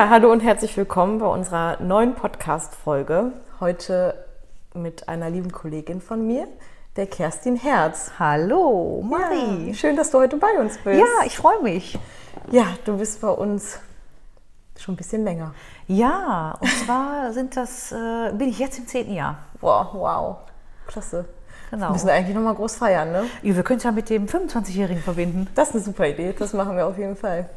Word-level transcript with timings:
Ja, 0.00 0.08
hallo 0.08 0.32
und 0.32 0.40
herzlich 0.40 0.74
willkommen 0.78 1.18
bei 1.18 1.26
unserer 1.26 1.78
neuen 1.82 2.14
Podcast-Folge. 2.14 3.32
Heute 3.60 4.14
mit 4.72 5.10
einer 5.10 5.28
lieben 5.28 5.52
Kollegin 5.52 6.00
von 6.00 6.26
mir, 6.26 6.48
der 6.96 7.06
Kerstin 7.06 7.54
Herz. 7.54 8.12
Hallo, 8.18 9.04
Marie. 9.06 9.68
Ja, 9.68 9.74
schön, 9.74 9.96
dass 9.96 10.10
du 10.10 10.16
heute 10.16 10.38
bei 10.38 10.58
uns 10.58 10.78
bist. 10.78 11.00
Ja, 11.00 11.26
ich 11.26 11.36
freue 11.36 11.62
mich. 11.62 11.98
Ja, 12.50 12.64
du 12.86 12.96
bist 12.96 13.20
bei 13.20 13.28
uns 13.28 13.78
schon 14.78 14.94
ein 14.94 14.96
bisschen 14.96 15.22
länger. 15.22 15.52
Ja, 15.86 16.56
und 16.58 16.70
zwar 16.70 17.30
sind 17.34 17.54
das, 17.58 17.92
äh, 17.92 18.32
bin 18.32 18.48
ich 18.48 18.58
jetzt 18.58 18.78
im 18.78 18.86
zehnten 18.86 19.12
Jahr. 19.12 19.36
Wow, 19.60 19.88
wow. 19.92 20.36
Klasse. 20.86 21.26
Genau. 21.70 21.88
Wir 21.88 21.92
müssen 21.92 22.08
eigentlich 22.08 22.34
nochmal 22.34 22.54
groß 22.54 22.76
feiern, 22.76 23.12
ne? 23.12 23.24
Ja, 23.42 23.54
wir 23.54 23.62
können 23.62 23.76
es 23.76 23.84
ja 23.84 23.92
mit 23.92 24.08
dem 24.08 24.24
25-Jährigen 24.24 25.02
verbinden. 25.02 25.46
Das 25.54 25.68
ist 25.68 25.74
eine 25.74 25.84
super 25.84 26.08
Idee. 26.08 26.34
Das 26.38 26.54
machen 26.54 26.74
wir 26.74 26.86
auf 26.86 26.96
jeden 26.96 27.16
Fall. 27.16 27.50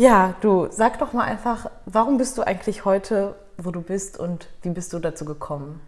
Ja, 0.00 0.34
du, 0.40 0.66
sag 0.70 0.98
doch 0.98 1.12
mal 1.12 1.24
einfach, 1.24 1.70
warum 1.84 2.16
bist 2.16 2.38
du 2.38 2.42
eigentlich 2.42 2.86
heute, 2.86 3.34
wo 3.58 3.70
du 3.70 3.82
bist 3.82 4.18
und 4.18 4.48
wie 4.62 4.70
bist 4.70 4.94
du 4.94 4.98
dazu 4.98 5.26
gekommen? 5.26 5.78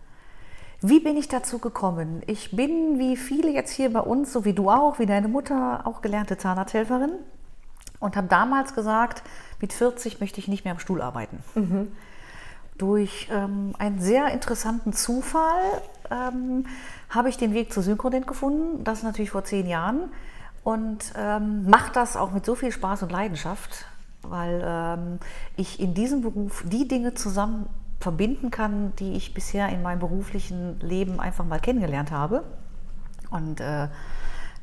Wie 0.83 1.01
bin 1.01 1.17
ich 1.17 1.29
dazu 1.29 1.59
gekommen? 1.59 2.21
Ich 2.27 2.55
bin, 2.55 2.99
wie 2.99 3.17
viele 3.17 3.49
jetzt 3.49 3.71
hier 3.71 3.91
bei 3.91 4.01
uns, 4.01 4.31
so 4.31 4.45
wie 4.45 4.53
du 4.53 4.69
auch, 4.69 4.99
wie 4.99 5.07
deine 5.07 5.29
Mutter, 5.29 5.87
auch 5.87 6.03
gelernte 6.03 6.37
Zahnarzthelferin 6.37 7.13
und 8.01 8.15
habe 8.15 8.27
damals 8.27 8.75
gesagt, 8.75 9.23
mit 9.63 9.73
40 9.73 10.21
möchte 10.21 10.41
ich 10.41 10.47
nicht 10.47 10.67
mehr 10.67 10.75
am 10.75 10.79
Stuhl 10.79 11.01
arbeiten. 11.01 11.43
Mhm. 11.55 11.93
Durch 12.77 13.31
ähm, 13.33 13.75
einen 13.79 13.99
sehr 13.99 14.31
interessanten 14.31 14.93
Zufall 14.93 15.81
ähm, 16.11 16.67
habe 17.09 17.31
ich 17.31 17.39
den 17.39 17.55
Weg 17.55 17.73
zur 17.73 17.83
Synchrodent 17.83 18.27
gefunden, 18.27 18.85
das 18.85 19.03
natürlich 19.03 19.31
vor 19.31 19.45
zehn 19.45 19.67
Jahren 19.67 20.11
und 20.65 21.15
ähm, 21.17 21.65
mache 21.71 21.93
das 21.95 22.19
auch 22.19 22.33
mit 22.33 22.45
so 22.45 22.55
viel 22.55 22.73
Spaß 22.73 23.05
und 23.05 23.11
Leidenschaft, 23.11 23.87
weil 24.23 24.63
ähm, 24.65 25.19
ich 25.57 25.81
in 25.81 25.95
diesem 25.95 26.23
Beruf 26.23 26.65
die 26.67 26.89
Dinge 26.89 27.15
zusammen 27.15 27.69
verbinden 28.01 28.51
kann, 28.51 28.93
die 28.99 29.13
ich 29.13 29.33
bisher 29.33 29.69
in 29.69 29.83
meinem 29.83 30.01
beruflichen 30.01 30.81
Leben 30.81 31.21
einfach 31.21 31.45
mal 31.45 31.61
kennengelernt 31.61 32.11
habe. 32.11 32.45
Und 33.31 33.61
äh, 33.61 33.89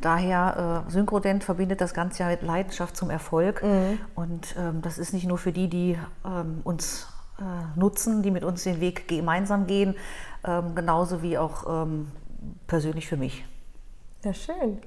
daher, 0.02 0.86
äh, 0.88 0.92
Synchrodent 0.92 1.44
verbindet 1.44 1.82
das 1.82 1.94
Ganze 1.94 2.24
ja 2.24 2.30
mit 2.30 2.42
Leidenschaft 2.42 2.96
zum 2.96 3.10
Erfolg. 3.10 3.64
Mhm. 3.64 4.00
Und 4.16 4.56
ähm, 4.58 4.82
das 4.82 4.98
ist 4.98 5.14
nicht 5.14 5.26
nur 5.26 5.38
für 5.38 5.52
die, 5.52 5.70
die 5.70 5.98
ähm, 6.26 6.62
uns 6.64 7.08
äh, 7.40 7.80
nutzen, 7.80 8.22
die 8.22 8.32
mit 8.32 8.44
uns 8.44 8.64
den 8.64 8.82
Weg 8.82 9.08
gemeinsam 9.08 9.68
gehen, 9.68 9.96
ähm, 10.44 10.76
genauso 10.76 11.22
wie 11.22 11.38
auch 11.38 11.84
ähm, 11.86 12.12
persönlich 12.68 13.08
für 13.08 13.18
mich. 13.18 13.46
Ja, 14.24 14.34
schön. 14.34 14.80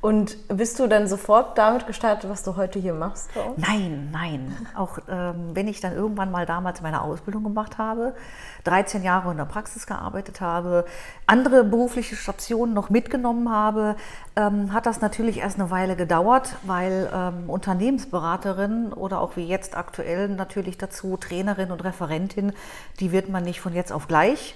Und 0.00 0.36
bist 0.46 0.78
du 0.78 0.86
dann 0.86 1.08
sofort 1.08 1.58
damit 1.58 1.88
gestartet, 1.88 2.30
was 2.30 2.44
du 2.44 2.54
heute 2.54 2.78
hier 2.78 2.94
machst? 2.94 3.30
Nein, 3.56 4.10
nein. 4.12 4.56
Auch 4.76 4.98
ähm, 5.08 5.50
wenn 5.54 5.66
ich 5.66 5.80
dann 5.80 5.92
irgendwann 5.92 6.30
mal 6.30 6.46
damals 6.46 6.82
meine 6.82 7.02
Ausbildung 7.02 7.42
gemacht 7.42 7.78
habe, 7.78 8.14
13 8.62 9.02
Jahre 9.02 9.32
in 9.32 9.38
der 9.38 9.44
Praxis 9.44 9.88
gearbeitet 9.88 10.40
habe, 10.40 10.84
andere 11.26 11.64
berufliche 11.64 12.14
Stationen 12.14 12.74
noch 12.74 12.90
mitgenommen 12.90 13.50
habe, 13.50 13.96
ähm, 14.36 14.72
hat 14.72 14.86
das 14.86 15.00
natürlich 15.00 15.38
erst 15.38 15.58
eine 15.58 15.72
Weile 15.72 15.96
gedauert, 15.96 16.54
weil 16.62 17.10
ähm, 17.12 17.50
Unternehmensberaterin 17.50 18.92
oder 18.92 19.20
auch 19.20 19.34
wie 19.34 19.48
jetzt 19.48 19.76
aktuell 19.76 20.28
natürlich 20.28 20.78
dazu 20.78 21.16
Trainerin 21.16 21.72
und 21.72 21.82
Referentin, 21.82 22.52
die 23.00 23.10
wird 23.10 23.30
man 23.30 23.42
nicht 23.42 23.60
von 23.60 23.74
jetzt 23.74 23.90
auf 23.90 24.06
gleich. 24.06 24.54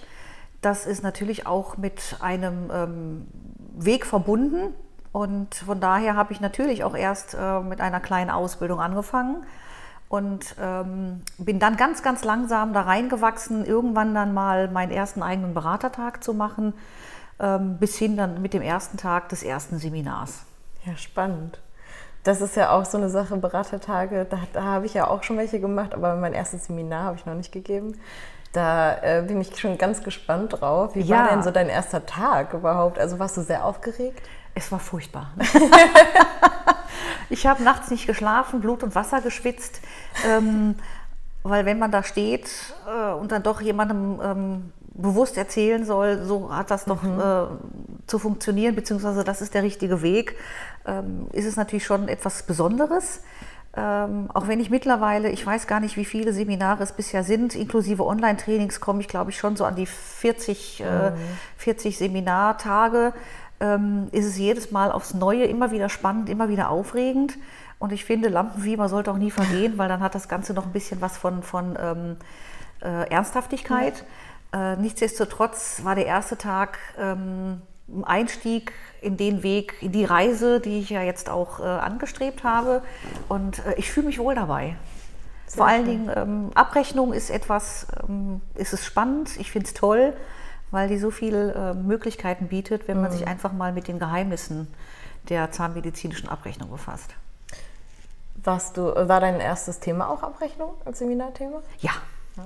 Das 0.61 0.87
ist 0.87 1.03
natürlich 1.03 1.49
auch 1.49 1.77
mit 1.79 2.17
einem 2.21 2.71
ähm, 2.73 3.27
Weg 3.75 4.07
verbunden, 4.07 4.73
und 5.13 5.55
von 5.55 5.81
daher 5.81 6.17
habe 6.17 6.33
ich 6.33 6.41
natürlich 6.41 6.85
auch 6.85 6.97
erst 6.97 7.35
äh, 7.35 7.61
mit 7.61 7.81
einer 7.81 8.01
kleinen 8.01 8.31
Ausbildung 8.31 8.81
angefangen 8.81 9.45
und 10.09 10.57
ähm, 10.61 11.23
bin 11.39 11.59
dann 11.59 11.77
ganz, 11.77 12.03
ganz 12.03 12.25
langsam 12.25 12.73
da 12.73 12.83
reingewachsen, 12.83 13.65
irgendwann 13.65 14.15
dann 14.15 14.35
mal 14.35 14.69
meinen 14.69 14.91
ersten 14.91 15.23
eigenen 15.23 15.55
Beratertag 15.55 16.25
zu 16.25 16.35
machen, 16.35 16.75
ähm, 17.41 17.79
bis 17.79 17.97
hin 17.97 18.17
dann 18.17 18.41
mit 18.43 18.55
dem 18.55 18.63
ersten 18.63 18.97
Tag 18.97 19.29
des 19.29 19.43
ersten 19.43 19.79
Seminars. 19.79 20.45
Ja, 20.85 20.97
spannend. 20.97 21.61
Das 22.25 22.41
ist 22.41 22.57
ja 22.57 22.71
auch 22.71 22.85
so 22.85 22.99
eine 22.99 23.11
Sache, 23.11 23.37
Beratertage, 23.37 24.27
da, 24.29 24.39
da 24.53 24.63
habe 24.63 24.87
ich 24.87 24.95
ja 24.95 25.09
auch 25.09 25.23
schon 25.25 25.37
welche 25.37 25.61
gemacht, 25.61 25.93
aber 25.93 26.15
mein 26.17 26.35
erstes 26.35 26.67
Seminar 26.67 27.05
habe 27.05 27.17
ich 27.17 27.27
noch 27.27 27.35
nicht 27.35 27.51
gegeben. 27.51 27.99
Da 28.53 28.99
äh, 29.03 29.23
bin 29.27 29.41
ich 29.41 29.59
schon 29.59 29.79
ganz 29.79 30.03
gespannt 30.03 30.61
drauf. 30.61 30.95
Wie 30.95 31.01
ja. 31.01 31.17
war 31.17 31.29
denn 31.31 31.43
so 31.43 31.51
dein 31.51 31.69
erster 31.69 32.05
Tag 32.05 32.53
überhaupt? 32.53 32.99
Also 32.99 33.19
warst 33.19 33.37
du 33.39 33.41
sehr 33.41 33.65
aufgeregt? 33.65 34.23
Es 34.55 34.71
war 34.71 34.81
furchtbar. 34.81 35.31
ich 37.31 37.47
habe 37.47 37.63
nachts 37.63 37.91
nicht 37.91 38.07
geschlafen, 38.07 38.61
Blut 38.61 38.83
und 38.83 38.95
Wasser 38.95 39.21
geschwitzt, 39.21 39.81
ähm, 40.27 40.75
weil 41.43 41.65
wenn 41.65 41.79
man 41.79 41.91
da 41.91 42.03
steht 42.03 42.51
äh, 42.87 43.13
und 43.13 43.33
dann 43.33 43.43
doch 43.43 43.61
jemandem 43.61 44.21
ähm, 44.23 44.73
bewusst 44.95 45.37
erzählen 45.37 45.85
soll, 45.85 46.23
so 46.25 46.55
hat 46.55 46.71
das 46.71 46.85
doch 46.85 47.03
mhm. 47.03 47.19
äh, 47.19 47.45
zu 48.07 48.19
funktionieren, 48.19 48.75
beziehungsweise 48.75 49.25
das 49.25 49.41
ist 49.41 49.55
der 49.55 49.63
richtige 49.63 50.03
Weg, 50.03 50.37
ähm, 50.87 51.29
ist 51.33 51.47
es 51.47 51.57
natürlich 51.57 51.87
schon 51.87 52.09
etwas 52.09 52.43
Besonderes. 52.43 53.23
Ähm, 53.75 54.29
auch 54.35 54.49
wenn 54.49 54.61
ich 54.61 54.69
mittlerweile, 54.69 55.31
ich 55.31 55.47
weiß 55.47 55.67
gar 55.67 55.81
nicht, 55.81 55.97
wie 55.97 56.05
viele 56.05 56.35
Seminare 56.35 56.83
es 56.83 56.93
bisher 56.93 57.25
sind, 57.25 57.55
inklusive 57.55 58.05
Online-Trainings 58.05 58.81
komme 58.81 59.01
ich, 59.01 59.09
glaube 59.09 59.31
ich, 59.31 59.39
schon 59.39 59.57
so 59.57 59.65
an 59.65 59.77
die 59.77 59.87
40, 59.87 60.81
äh, 60.81 60.85
mhm. 60.85 60.91
äh, 60.91 61.13
40 61.57 61.97
Seminartage 61.97 63.15
ähm, 63.63 64.09
ist 64.11 64.27
es 64.27 64.37
jedes 64.37 64.73
Mal 64.73 64.91
aufs 64.91 65.15
Neue 65.15 65.45
immer 65.45 65.71
wieder 65.71 65.89
spannend, 65.89 66.29
immer 66.29 66.49
wieder 66.49 66.69
aufregend. 66.69 67.39
Und 67.79 67.93
ich 67.93 68.05
finde, 68.05 68.29
Lampenfieber 68.29 68.89
sollte 68.89 69.13
auch 69.13 69.17
nie 69.17 69.31
vergehen, 69.31 69.79
weil 69.79 69.89
dann 69.89 70.01
hat 70.01 70.15
das 70.15 70.29
Ganze 70.29 70.53
noch 70.53 70.67
ein 70.67 70.73
bisschen 70.73 71.01
was 71.01 71.17
von, 71.17 71.43
von 71.43 71.79
ähm, 71.81 72.17
äh, 72.83 73.09
Ernsthaftigkeit. 73.09 74.05
Äh, 74.53 74.77
nichtsdestotrotz 74.77 75.81
war 75.85 75.95
der 75.95 76.07
erste 76.07 76.37
Tag 76.37 76.79
ähm, 76.99 77.63
ein 77.89 78.05
Einstieg 78.05 78.73
in 79.01 79.17
den 79.17 79.43
Weg, 79.45 79.77
in 79.81 79.93
die 79.93 80.05
Reise, 80.05 80.61
die 80.61 80.81
ich 80.81 80.91
ja 80.91 81.03
jetzt 81.03 81.31
auch 81.31 81.61
äh, 81.61 81.63
angestrebt 81.63 82.43
habe. 82.43 82.83
Und 83.29 83.65
äh, 83.65 83.75
ich 83.77 83.93
fühle 83.93 84.07
mich 84.07 84.19
wohl 84.19 84.35
dabei. 84.35 84.77
Sehr 85.47 85.59
Vor 85.59 85.67
allen 85.67 85.85
Dingen, 85.85 86.11
ähm, 86.15 86.51
Abrechnung 86.55 87.13
ist 87.13 87.31
etwas, 87.31 87.87
ähm, 88.09 88.41
ist 88.55 88.73
es 88.73 88.85
spannend, 88.85 89.39
ich 89.39 89.53
finde 89.53 89.67
es 89.69 89.75
toll 89.75 90.15
weil 90.73 90.89
die 90.89 90.99
so 90.99 91.13
viele 91.13 91.53
äh, 91.53 91.75
Möglichkeiten 91.75 92.49
bietet, 92.49 92.89
wenn 92.89 93.01
man 93.01 93.13
mhm. 93.13 93.17
sich 93.17 93.29
einfach 93.29 93.53
mal 93.53 93.73
mit 93.73 93.87
den 93.87 94.01
Geheimnissen 94.01 94.67
der 95.29 95.53
zahnmedizinischen 95.53 96.29
Abrechnung 96.29 96.71
befasst. 96.71 97.15
Warst 98.43 98.77
du, 98.77 98.87
war 98.87 99.21
dein 99.21 99.39
erstes 99.39 99.79
Thema 99.79 100.09
auch 100.09 100.25
Abrechnung 100.25 100.71
als 100.85 100.99
Seminarthema? 100.99 101.63
Ja. 101.79 101.93
Ah. 102.37 102.43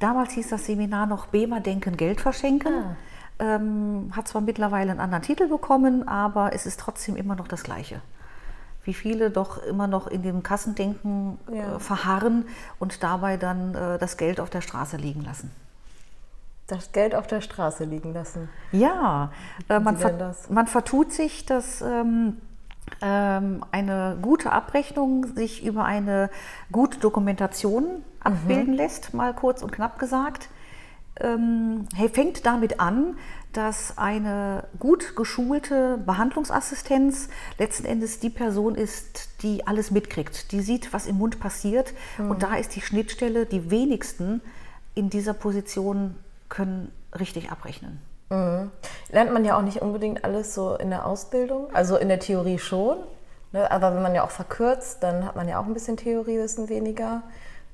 Damals 0.00 0.32
hieß 0.32 0.48
das 0.48 0.66
Seminar 0.66 1.06
noch 1.06 1.26
BEMA 1.26 1.60
Denken, 1.60 1.96
Geld 1.96 2.20
verschenken. 2.20 2.74
Ah. 2.74 2.96
Ähm, 3.38 4.10
hat 4.16 4.26
zwar 4.26 4.40
mittlerweile 4.40 4.90
einen 4.90 5.00
anderen 5.00 5.22
Titel 5.22 5.46
bekommen, 5.46 6.08
aber 6.08 6.54
es 6.54 6.64
ist 6.64 6.80
trotzdem 6.80 7.14
immer 7.16 7.36
noch 7.36 7.46
das 7.46 7.62
Gleiche. 7.62 8.00
Wie 8.82 8.94
viele 8.94 9.30
doch 9.30 9.62
immer 9.62 9.86
noch 9.86 10.06
in 10.06 10.22
dem 10.22 10.42
Kassendenken 10.42 11.38
ja. 11.52 11.76
äh, 11.76 11.78
verharren 11.78 12.46
und 12.78 13.02
dabei 13.02 13.36
dann 13.36 13.74
äh, 13.74 13.98
das 13.98 14.16
Geld 14.16 14.40
auf 14.40 14.48
der 14.48 14.62
Straße 14.62 14.96
liegen 14.96 15.22
lassen 15.22 15.50
das 16.66 16.92
Geld 16.92 17.14
auf 17.14 17.26
der 17.26 17.40
Straße 17.40 17.84
liegen 17.84 18.12
lassen. 18.12 18.48
Ja, 18.72 19.30
äh, 19.68 19.78
man, 19.78 19.96
ver 19.96 20.34
man, 20.48 20.66
vertut 20.66 21.12
sich, 21.12 21.46
dass 21.46 21.80
ähm, 21.80 22.38
ähm, 23.02 23.64
eine 23.70 24.18
gute 24.20 24.52
Abrechnung 24.52 25.34
sich 25.36 25.64
über 25.64 25.84
eine 25.84 26.30
gute 26.72 26.98
Dokumentation 26.98 27.84
mhm. 27.84 28.02
abbilden 28.20 28.74
lässt, 28.74 29.14
mal 29.14 29.34
kurz 29.34 29.62
und 29.62 29.72
knapp 29.72 29.98
gesagt. 29.98 30.48
Ähm, 31.18 31.86
fängt 32.12 32.44
damit 32.44 32.78
an, 32.78 33.16
dass 33.52 33.96
eine 33.96 34.64
gut 34.78 35.16
geschulte 35.16 35.96
Behandlungsassistenz 36.04 37.30
letzten 37.58 37.86
Endes 37.86 38.20
die 38.20 38.28
Person 38.28 38.74
ist, 38.74 39.42
die 39.42 39.66
alles 39.66 39.90
mitkriegt, 39.90 40.52
die 40.52 40.60
sieht, 40.60 40.92
was 40.92 41.06
im 41.06 41.16
Mund 41.16 41.40
passiert. 41.40 41.94
Mhm. 42.18 42.32
Und 42.32 42.42
da 42.42 42.56
ist 42.56 42.76
die 42.76 42.82
Schnittstelle, 42.82 43.46
die 43.46 43.70
wenigsten 43.70 44.42
in 44.94 45.08
dieser 45.08 45.32
Position 45.32 46.16
können 46.48 46.92
richtig 47.18 47.50
abrechnen. 47.50 48.00
Mhm. 48.30 48.70
Lernt 49.10 49.32
man 49.32 49.44
ja 49.44 49.56
auch 49.56 49.62
nicht 49.62 49.82
unbedingt 49.82 50.24
alles 50.24 50.54
so 50.54 50.74
in 50.76 50.90
der 50.90 51.06
Ausbildung, 51.06 51.68
also 51.74 51.96
in 51.96 52.08
der 52.08 52.18
Theorie 52.18 52.58
schon. 52.58 52.98
Ne? 53.52 53.70
Aber 53.70 53.94
wenn 53.94 54.02
man 54.02 54.14
ja 54.14 54.24
auch 54.24 54.30
verkürzt, 54.30 55.02
dann 55.02 55.24
hat 55.24 55.36
man 55.36 55.48
ja 55.48 55.60
auch 55.60 55.66
ein 55.66 55.74
bisschen 55.74 55.96
Theoriewissen 55.96 56.68
weniger. 56.68 57.22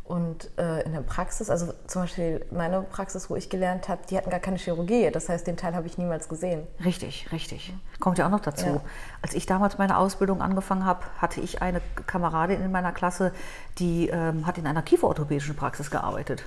Und 0.05 0.51
äh, 0.59 0.83
in 0.83 0.93
der 0.93 1.01
Praxis, 1.01 1.49
also 1.49 1.73
zum 1.87 2.03
Beispiel 2.03 2.45
meine 2.51 2.83
Praxis, 2.83 3.31
wo 3.31 3.37
ich 3.37 3.49
gelernt 3.49 3.89
habe, 3.89 4.03
die 4.11 4.19
hatten 4.19 4.31
gar 4.31 4.41
keine 4.41 4.59
Chirurgie. 4.59 5.11
Das 5.11 5.29
heißt, 5.29 5.47
den 5.47 5.57
Teil 5.57 5.75
habe 5.75 5.87
ich 5.87 5.97
niemals 5.97 6.29
gesehen. 6.29 6.67
Richtig, 6.85 7.31
richtig. 7.33 7.73
Kommt 8.01 8.19
ja 8.19 8.27
auch 8.27 8.31
noch 8.31 8.41
dazu. 8.41 8.67
Ja. 8.67 8.81
Als 9.23 9.33
ich 9.33 9.47
damals 9.47 9.79
meine 9.79 9.97
Ausbildung 9.97 10.43
angefangen 10.43 10.85
habe, 10.85 11.01
hatte 11.19 11.41
ich 11.41 11.63
eine 11.63 11.81
Kameradin 12.07 12.61
in 12.61 12.73
meiner 12.73 12.93
Klasse, 12.93 13.33
die 13.79 14.09
ähm, 14.09 14.47
hat 14.47 14.59
in 14.59 14.67
einer 14.67 14.83
kieferorthopädischen 14.83 15.57
Praxis 15.57 15.91
gearbeitet. 15.91 16.45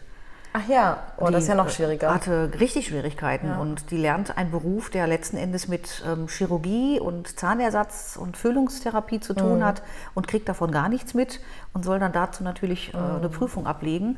Ach 0.58 0.70
ja, 0.70 0.98
oh, 1.18 1.28
das 1.30 1.44
ist 1.44 1.50
ja 1.50 1.56
noch 1.56 1.68
äh, 1.68 1.70
schwieriger. 1.72 2.14
Hatte 2.14 2.50
richtig 2.62 2.88
Schwierigkeiten 2.88 3.48
Ja. 3.48 3.58
und 3.58 3.92
die 3.92 3.98
lernt 3.98 4.38
einen 4.38 4.52
Beruf, 4.52 4.90
der 4.90 5.06
letzten 5.06 5.36
Endes 5.36 5.68
mit 5.68 6.02
ähm, 6.08 6.28
Chirurgie 6.30 6.98
und 7.00 7.38
Zahnersatz 7.38 8.16
und 8.18 8.38
Füllungstherapie 8.38 9.20
zu 9.20 9.34
tun 9.34 9.60
Mhm. 9.60 9.66
hat 9.66 9.82
und 10.14 10.30
kriegt 10.30 10.48
davon 10.48 10.72
gar 10.72 10.88
nichts 10.88 11.14
mit 11.14 11.42
und 11.74 11.84
soll 11.84 12.00
dann 12.00 12.14
dazu 12.14 12.42
natürlich 12.44 12.94
äh, 12.94 12.98
Mhm. 12.98 13.16
eine 13.18 13.30
Prüfung 13.30 13.68
ablegen. 13.68 14.18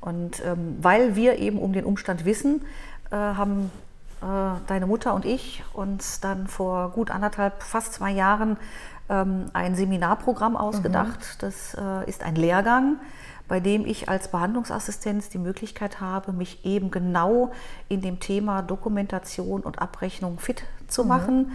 Und 0.00 0.44
ähm, 0.44 0.76
weil 0.82 1.16
wir 1.16 1.38
eben 1.38 1.58
um 1.58 1.72
den 1.72 1.84
Umstand 1.86 2.24
wissen, 2.26 2.66
äh, 3.10 3.16
haben 3.16 3.70
äh, 4.20 4.26
deine 4.66 4.86
Mutter 4.86 5.14
und 5.14 5.24
ich 5.24 5.64
uns 5.72 6.20
dann 6.20 6.48
vor 6.48 6.90
gut 6.90 7.10
anderthalb, 7.10 7.62
fast 7.62 7.94
zwei 7.94 8.10
Jahren 8.10 8.58
ähm, 9.08 9.46
ein 9.54 9.74
Seminarprogramm 9.74 10.54
ausgedacht. 10.56 11.42
Das 11.42 11.74
äh, 11.74 12.06
ist 12.08 12.22
ein 12.22 12.34
Lehrgang, 12.34 12.96
bei 13.48 13.60
dem 13.60 13.86
ich 13.86 14.08
als 14.08 14.28
Behandlungsassistenz 14.28 15.28
die 15.30 15.38
Möglichkeit 15.38 16.00
habe, 16.00 16.32
mich 16.32 16.64
eben 16.64 16.90
genau 16.90 17.50
in 17.88 18.00
dem 18.02 18.20
Thema 18.20 18.62
Dokumentation 18.62 19.62
und 19.62 19.80
Abrechnung 19.80 20.38
fit 20.38 20.64
zu 20.86 21.04
machen. 21.04 21.52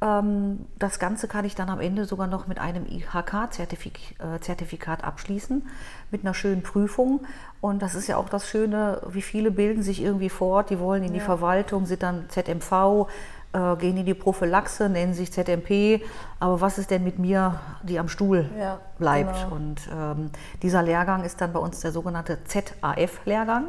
Ähm, 0.00 0.66
Das 0.78 0.98
Ganze 0.98 1.28
kann 1.28 1.44
ich 1.44 1.54
dann 1.54 1.68
am 1.70 1.80
Ende 1.80 2.04
sogar 2.04 2.26
noch 2.26 2.46
mit 2.46 2.58
einem 2.58 2.84
IHK-Zertifikat 2.86 5.04
abschließen, 5.04 5.66
mit 6.10 6.22
einer 6.22 6.34
schönen 6.34 6.62
Prüfung. 6.62 7.20
Und 7.60 7.80
das 7.82 7.94
ist 7.94 8.06
ja 8.08 8.16
auch 8.16 8.28
das 8.28 8.48
Schöne, 8.48 9.00
wie 9.08 9.22
viele 9.22 9.50
bilden 9.50 9.82
sich 9.82 10.02
irgendwie 10.02 10.28
fort, 10.30 10.70
die 10.70 10.78
wollen 10.78 11.02
in 11.04 11.12
die 11.12 11.18
Ja. 11.18 11.24
Verwaltung, 11.24 11.86
sind 11.86 12.02
dann 12.02 12.28
ZMV, 12.28 13.06
äh, 13.54 13.76
gehen 13.76 13.96
in 13.96 14.04
die 14.04 14.14
Prophylaxe, 14.14 14.88
nennen 14.88 15.14
sich 15.14 15.32
ZMP. 15.32 16.02
Aber 16.40 16.60
was 16.60 16.76
ist 16.78 16.90
denn 16.90 17.04
mit 17.04 17.18
mir, 17.18 17.60
die 17.82 17.98
am 17.98 18.08
Stuhl 18.08 18.50
Ja, 18.58 18.78
bleibt? 18.98 19.34
genau. 19.44 19.54
Und 19.56 19.76
ähm, 19.90 20.30
dieser 20.62 20.82
Lehrgang 20.82 21.24
ist 21.24 21.40
dann 21.40 21.52
bei 21.52 21.60
uns 21.60 21.80
der 21.80 21.92
sogenannte 21.92 22.38
ZAF-Lehrgang, 22.44 23.68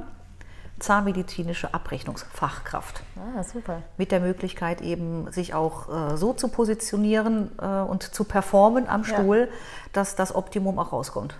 Zahnmedizinische 0.77 1.73
Abrechnungsfachkraft 1.73 3.01
Ah, 3.37 3.43
super. 3.43 3.81
mit 3.97 4.11
der 4.11 4.19
Möglichkeit 4.19 4.81
eben 4.81 5.31
sich 5.31 5.53
auch 5.53 5.87
äh, 6.13 6.17
so 6.17 6.33
zu 6.33 6.49
positionieren 6.49 7.49
äh, 7.61 7.65
und 7.65 8.03
zu 8.03 8.25
performen 8.25 8.89
am 8.89 9.03
Ja. 9.03 9.07
Stuhl, 9.07 9.47
dass 9.93 10.15
das 10.15 10.35
Optimum 10.35 10.77
auch 10.77 10.91
rauskommt. 10.91 11.35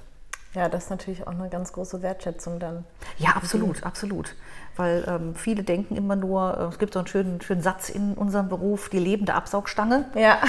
Ja, 0.55 0.69
das 0.69 0.85
ist 0.85 0.89
natürlich 0.89 1.27
auch 1.27 1.31
eine 1.31 1.49
ganz 1.49 1.73
große 1.73 2.01
Wertschätzung 2.01 2.59
dann. 2.59 2.85
Ja, 3.17 3.31
absolut, 3.31 3.83
absolut. 3.83 4.35
Weil 4.77 5.03
ähm, 5.07 5.35
viele 5.35 5.63
denken 5.63 5.97
immer 5.97 6.15
nur, 6.15 6.57
äh, 6.57 6.63
es 6.63 6.79
gibt 6.79 6.93
so 6.93 6.99
einen 6.99 7.07
schönen, 7.07 7.41
schönen 7.41 7.61
Satz 7.61 7.89
in 7.89 8.13
unserem 8.13 8.47
Beruf, 8.47 8.87
die 8.89 8.99
lebende 8.99 9.33
Absaugstange. 9.33 10.05
Ja. 10.15 10.39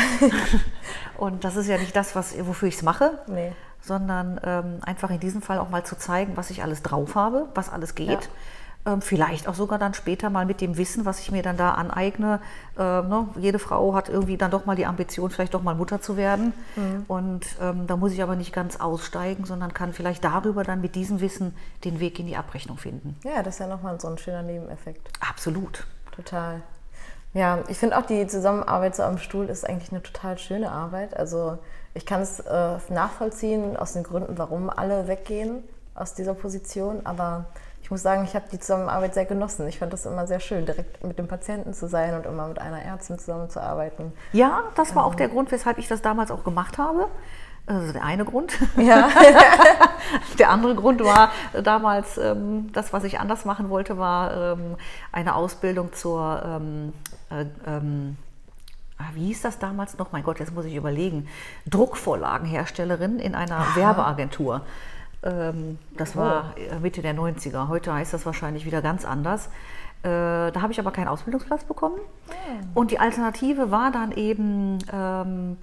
Und 1.19 1.43
das 1.43 1.56
ist 1.56 1.67
ja 1.67 1.76
nicht 1.76 1.94
das, 1.97 2.14
was, 2.14 2.35
wofür 2.47 2.69
ich 2.69 2.76
es 2.76 2.82
mache, 2.82 3.19
nee. 3.26 3.53
sondern 3.81 4.41
ähm, 4.44 4.79
einfach 4.82 5.11
in 5.11 5.19
diesem 5.19 5.43
Fall 5.43 5.58
auch 5.58 5.70
mal 5.70 5.85
zu 5.85 5.99
zeigen, 5.99 6.37
was 6.37 6.50
ich 6.50 6.62
alles 6.62 6.82
drauf 6.82 7.17
habe, 7.17 7.49
was 7.55 7.69
alles 7.69 7.97
geht. 7.97 8.11
Ähm, 8.11 8.20
vielleicht 9.00 9.49
auch 9.49 9.55
sogar 9.55 9.79
dann 9.79 9.94
später 9.94 10.31
mal 10.31 10.47
mit 10.47 10.61
dem 10.61 10.77
Wissen, 10.77 11.05
was 11.05 11.21
ich 11.21 11.31
mir 11.31 11.43
dann 11.43 11.56
da 11.56 11.73
aneigne. 11.73 12.41
Äh, 12.79 12.83
ne? 12.83 13.29
Jede 13.37 13.59
Frau 13.59 13.94
hat 13.94 14.09
irgendwie 14.09 14.37
dann 14.37 14.50
doch 14.50 14.67
mal 14.67 14.77
die 14.77 14.87
Ambition, 14.87 15.31
vielleicht 15.31 15.55
doch 15.55 15.62
mal 15.62 15.75
Mutter 15.75 16.00
zu 16.00 16.17
werden. 16.17 16.53
Und 17.09 17.47
ähm, 17.61 17.87
da 17.87 17.97
muss 17.97 18.12
ich 18.12 18.23
aber 18.23 18.37
nicht 18.37 18.53
ganz 18.53 18.81
aussteigen, 18.81 19.44
sondern 19.44 19.75
kann 19.75 19.93
vielleicht 19.93 20.25
darüber 20.25 20.62
dann 20.62 20.81
mit 20.81 20.94
diesem 20.94 21.21
Wissen 21.21 21.55
den 21.85 22.00
Weg 22.00 22.19
in 22.19 22.27
die 22.27 22.37
Abrechnung 22.37 22.79
finden. 22.79 23.17
Ja, 23.25 23.43
das 23.43 23.55
ist 23.55 23.61
ja 23.61 23.67
nochmal 23.67 24.00
so 24.00 24.09
ein 24.09 24.19
schöner 24.19 24.43
Nebeneffekt. 24.43 25.09
Absolut. 25.21 25.87
Total. 26.15 26.62
Ja, 27.35 27.59
ich 27.69 27.77
finde 27.77 27.99
auch 27.99 28.06
die 28.06 28.27
Zusammenarbeit 28.27 28.97
so 28.97 29.03
am 29.03 29.19
Stuhl 29.19 29.47
ist 29.47 29.69
eigentlich 29.69 29.93
eine 29.93 30.03
total 30.03 30.38
schöne 30.38 30.71
Arbeit. 30.71 31.15
Also 31.15 31.59
ich 31.93 32.06
kann 32.06 32.23
es 32.23 32.41
äh, 32.41 32.79
nachvollziehen 32.88 33.77
aus 33.77 33.93
den 33.93 34.05
Gründen, 34.05 34.38
warum 34.38 34.71
alle 34.71 35.06
weggehen 35.06 35.62
aus 35.94 36.15
dieser 36.15 36.35
Position. 36.35 37.05
Aber 37.05 37.47
ich 37.87 37.91
muss 37.93 38.03
sagen, 38.03 38.25
ich 38.25 38.35
habe 38.35 38.47
die 38.50 38.59
Zusammenarbeit 38.59 39.15
sehr 39.15 39.27
genossen. 39.27 39.69
Ich 39.69 39.79
fand 39.79 39.93
das 39.93 40.06
immer 40.06 40.27
sehr 40.27 40.41
schön, 40.41 40.67
direkt 40.67 41.05
mit 41.05 41.21
dem 41.21 41.29
Patienten 41.29 41.73
zu 41.73 41.87
sein 41.87 42.17
und 42.17 42.27
immer 42.27 42.49
mit 42.49 42.59
einer 42.59 42.83
Ärztin 42.83 43.17
zusammenzuarbeiten. 43.17 44.12
Ja, 44.33 44.65
das 44.75 44.97
war 44.97 45.05
auch 45.05 45.15
der 45.15 45.29
Grund, 45.29 45.53
weshalb 45.53 45.79
ich 45.79 45.87
das 45.87 46.03
damals 46.03 46.33
auch 46.33 46.43
gemacht 46.43 46.79
habe. 46.79 47.06
Also 47.65 47.93
der 47.93 48.03
eine 48.03 48.25
Grund. 48.25 48.59
Ja, 48.77 49.09
Der 50.41 50.50
andere 50.50 50.75
Grund 50.75 51.05
war 51.05 51.31
damals, 51.62 52.19
ähm, 52.19 52.73
das, 52.73 52.93
was 52.93 53.05
ich 53.05 53.21
anders 53.21 53.44
machen 53.44 53.71
wollte, 53.71 53.99
war 53.99 54.55
ähm, 54.55 54.75
eine 55.12 55.37
Ausbildung 55.37 55.93
zur, 55.93 56.43
ähm, 56.44 56.93
äh, 57.31 57.44
ähm, 57.69 58.17
ah, 58.99 59.11
wie 59.15 59.27
hieß 59.27 59.43
das 59.43 59.61
damals 59.61 59.97
noch? 59.97 60.11
Mein 60.11 60.25
Gott, 60.25 60.41
jetzt 60.41 60.53
muss 60.53 60.65
ich 60.65 60.75
überlegen. 60.75 61.29
Druckvorlagenherstellerin 61.71 63.21
in 63.21 63.37
einer 63.37 63.65
Werbeagentur. 63.77 64.62
Ähm, 65.23 65.79
das 65.97 66.17
war 66.17 66.55
äh, 66.57 66.79
Mitte 66.79 67.03
der 67.03 67.15
90er. 67.15 67.69
Heute 67.69 67.93
heißt 67.93 68.13
das 68.13 68.27
wahrscheinlich 68.27 68.67
wieder 68.67 68.83
ganz 68.83 69.05
anders. 69.05 69.47
Äh, 70.03 70.53
da 70.53 70.61
habe 70.61 70.73
ich 70.73 70.79
aber 70.79 70.93
keinen 70.93 71.09
Ausbildungsplatz 71.09 71.65
bekommen. 71.65 71.99
Und 72.75 72.91
die 72.91 72.99
Alternative 72.99 73.71
war 73.71 73.91
dann 73.91 74.13
eben 74.13 74.79
ähm, 74.93 75.57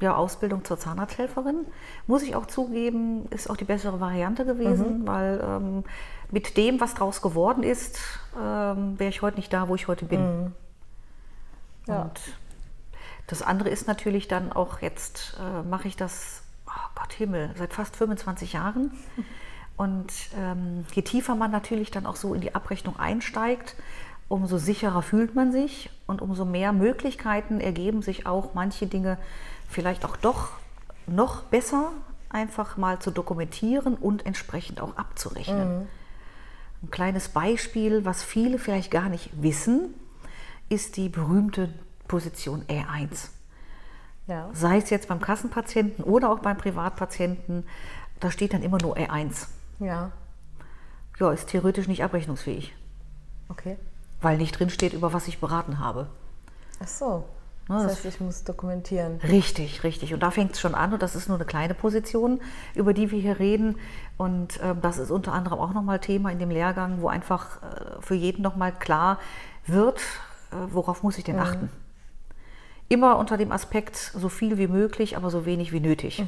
ja, 0.00 0.14
Ausbildung 0.14 0.64
zur 0.64 0.78
Zahnarzthelferin. 0.78 1.66
Muss 2.06 2.22
ich 2.22 2.36
auch 2.36 2.46
zugeben, 2.46 3.26
ist 3.30 3.50
auch 3.50 3.56
die 3.56 3.64
bessere 3.64 4.00
Variante 4.00 4.44
gewesen, 4.44 5.06
weil 5.06 5.42
ähm, 5.42 5.84
mit 6.30 6.56
dem, 6.56 6.80
was 6.80 6.94
draus 6.94 7.22
geworden 7.22 7.62
ist, 7.62 7.98
ähm, 8.40 8.98
wäre 8.98 9.10
ich 9.10 9.22
heute 9.22 9.36
nicht 9.36 9.52
da, 9.52 9.68
wo 9.68 9.74
ich 9.74 9.88
heute 9.88 10.04
bin. 10.04 10.52
Ja. 11.88 12.02
Und 12.02 12.20
das 13.26 13.42
andere 13.42 13.70
ist 13.70 13.88
natürlich 13.88 14.28
dann 14.28 14.52
auch 14.52 14.80
jetzt, 14.80 15.36
äh, 15.40 15.68
mache 15.68 15.88
ich 15.88 15.96
das, 15.96 16.42
oh 16.78 16.90
Gott 16.94 17.12
Himmel, 17.12 17.50
seit 17.56 17.72
fast 17.72 17.96
25 17.96 18.54
Jahren. 18.54 18.92
Und 19.76 20.12
ähm, 20.36 20.84
je 20.92 21.02
tiefer 21.02 21.34
man 21.34 21.50
natürlich 21.50 21.90
dann 21.90 22.06
auch 22.06 22.16
so 22.16 22.34
in 22.34 22.40
die 22.40 22.54
Abrechnung 22.54 22.98
einsteigt, 22.98 23.76
umso 24.28 24.58
sicherer 24.58 25.02
fühlt 25.02 25.34
man 25.34 25.52
sich 25.52 25.90
und 26.06 26.20
umso 26.20 26.44
mehr 26.44 26.72
Möglichkeiten 26.72 27.60
ergeben 27.60 28.02
sich 28.02 28.26
auch, 28.26 28.54
manche 28.54 28.86
Dinge 28.86 29.18
vielleicht 29.68 30.04
auch 30.04 30.16
doch 30.16 30.50
noch 31.06 31.44
besser 31.44 31.92
einfach 32.28 32.76
mal 32.76 32.98
zu 32.98 33.10
dokumentieren 33.10 33.94
und 33.94 34.26
entsprechend 34.26 34.80
auch 34.80 34.96
abzurechnen. 34.96 35.88
Ein 36.82 36.90
kleines 36.90 37.30
Beispiel, 37.30 38.04
was 38.04 38.22
viele 38.22 38.58
vielleicht 38.58 38.90
gar 38.90 39.08
nicht 39.08 39.30
wissen, 39.42 39.94
ist 40.68 40.96
die 40.96 41.08
berühmte 41.08 41.72
Position 42.06 42.64
E1 42.68 43.30
ja. 44.28 44.48
sei 44.52 44.76
es 44.76 44.90
jetzt 44.90 45.08
beim 45.08 45.20
Kassenpatienten 45.20 46.04
oder 46.04 46.30
auch 46.30 46.38
beim 46.38 46.56
Privatpatienten, 46.56 47.66
da 48.20 48.30
steht 48.30 48.52
dann 48.52 48.62
immer 48.62 48.78
nur 48.80 48.96
E1. 48.96 49.48
Ja, 49.80 50.12
Ja, 51.18 51.32
ist 51.32 51.48
theoretisch 51.48 51.88
nicht 51.88 52.04
abrechnungsfähig, 52.04 52.76
okay. 53.48 53.76
weil 54.20 54.36
nicht 54.36 54.58
drin 54.58 54.70
steht, 54.70 54.92
über 54.92 55.12
was 55.12 55.26
ich 55.26 55.40
beraten 55.40 55.80
habe. 55.80 56.06
Ach 56.80 56.86
so. 56.86 57.24
Ne, 57.68 57.82
Das 57.82 57.96
heißt, 57.96 58.04
ich 58.06 58.20
muss 58.20 58.44
dokumentieren. 58.44 59.20
Richtig, 59.20 59.84
richtig. 59.84 60.14
Und 60.14 60.22
da 60.22 60.30
fängt 60.30 60.52
es 60.52 60.60
schon 60.60 60.74
an 60.74 60.94
und 60.94 61.02
das 61.02 61.14
ist 61.14 61.28
nur 61.28 61.36
eine 61.36 61.44
kleine 61.44 61.74
Position, 61.74 62.40
über 62.74 62.94
die 62.94 63.10
wir 63.10 63.20
hier 63.20 63.38
reden. 63.38 63.76
Und 64.16 64.58
ähm, 64.62 64.80
das 64.80 64.96
ist 64.96 65.10
unter 65.10 65.34
anderem 65.34 65.58
auch 65.58 65.74
nochmal 65.74 65.98
Thema 65.98 66.32
in 66.32 66.38
dem 66.38 66.50
Lehrgang, 66.50 67.02
wo 67.02 67.08
einfach 67.08 67.62
äh, 67.62 68.00
für 68.00 68.14
jeden 68.14 68.40
nochmal 68.40 68.72
klar 68.72 69.18
wird, 69.66 70.00
äh, 70.50 70.54
worauf 70.72 71.02
muss 71.02 71.18
ich 71.18 71.24
denn 71.24 71.38
achten. 71.38 71.68
Immer 72.88 73.18
unter 73.18 73.36
dem 73.36 73.52
Aspekt, 73.52 73.96
so 73.96 74.28
viel 74.28 74.58
wie 74.58 74.66
möglich, 74.66 75.16
aber 75.16 75.30
so 75.30 75.44
wenig 75.44 75.72
wie 75.72 75.80
nötig. 75.80 76.24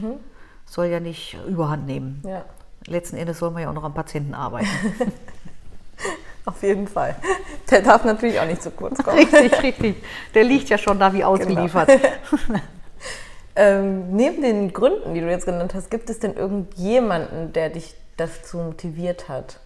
Soll 0.67 0.87
ja 0.87 1.01
nicht 1.01 1.39
überhand 1.47 1.87
nehmen. 1.87 2.23
Ja, 2.27 2.45
Letzten 2.87 3.17
Endes 3.17 3.39
soll 3.39 3.51
man 3.51 3.63
ja 3.63 3.71
auch 3.71 3.75
noch 3.75 3.85
am 3.85 3.95
Patienten 3.95 4.35
arbeiten. 4.35 4.69
auf 6.45 6.63
jeden 6.63 6.89
Fall. 6.89 7.17
Der 7.71 7.83
darf 7.83 8.05
natürlich 8.05 8.41
auch 8.41 8.47
nicht 8.47 8.63
zu 8.63 8.71
kurz 8.71 9.03
kommen. 9.03 9.19
richtig, 9.19 9.63
richtig. 9.63 9.97
Der 10.35 10.45
liegt 10.45 10.69
ja 10.69 10.79
schon 10.79 10.99
da 10.99 11.13
wie 11.13 11.25
ausgeliefert. 11.25 11.91
Ähm, 13.57 14.15
neben 14.15 14.43
den 14.43 14.73
Gründen, 14.73 15.13
die 15.13 15.21
du 15.21 15.29
jetzt 15.29 15.45
genannt 15.45 15.75
hast, 15.75 15.91
gibt 15.91 16.09
es 16.09 16.21
denn 16.21 16.35
irgendjemanden, 16.35 17.53
der 17.53 17.69
dich 17.69 17.95
dazu 18.17 18.59
motiviert 18.59 19.29
hat? 19.29 19.59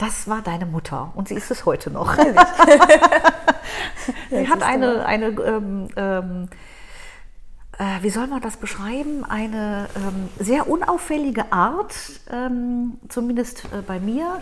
Das 0.00 0.28
war 0.28 0.40
deine 0.40 0.66
Mutter. 0.66 1.12
Und 1.14 1.28
sie 1.28 1.34
ist 1.34 1.50
es 1.50 1.66
heute 1.66 1.90
noch. 1.90 2.14
sie 4.30 4.48
hat 4.48 4.62
eine, 4.62 5.04
eine 5.04 5.26
ähm, 5.26 5.88
ähm, 5.94 6.48
äh, 7.78 8.02
wie 8.02 8.08
soll 8.08 8.26
man 8.26 8.40
das 8.40 8.56
beschreiben, 8.56 9.26
eine 9.26 9.88
ähm, 9.96 10.30
sehr 10.38 10.68
unauffällige 10.68 11.52
Art, 11.52 11.94
ähm, 12.30 12.98
zumindest 13.08 13.66
äh, 13.66 13.82
bei 13.86 14.00
mir, 14.00 14.38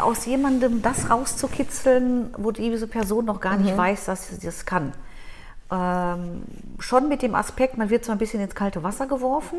aus 0.00 0.24
jemandem 0.24 0.80
das 0.80 1.10
rauszukitzeln, 1.10 2.34
wo 2.38 2.50
diese 2.50 2.86
Person 2.86 3.26
noch 3.26 3.40
gar 3.40 3.58
nicht 3.58 3.76
weiß, 3.76 4.06
dass 4.06 4.28
sie 4.28 4.46
das 4.46 4.64
kann. 4.64 4.92
Ähm, 5.70 6.42
schon 6.78 7.08
mit 7.08 7.22
dem 7.22 7.34
Aspekt, 7.34 7.76
man 7.76 7.90
wird 7.90 8.04
so 8.04 8.12
ein 8.12 8.18
bisschen 8.18 8.40
ins 8.40 8.54
kalte 8.54 8.82
Wasser 8.82 9.06
geworfen, 9.06 9.58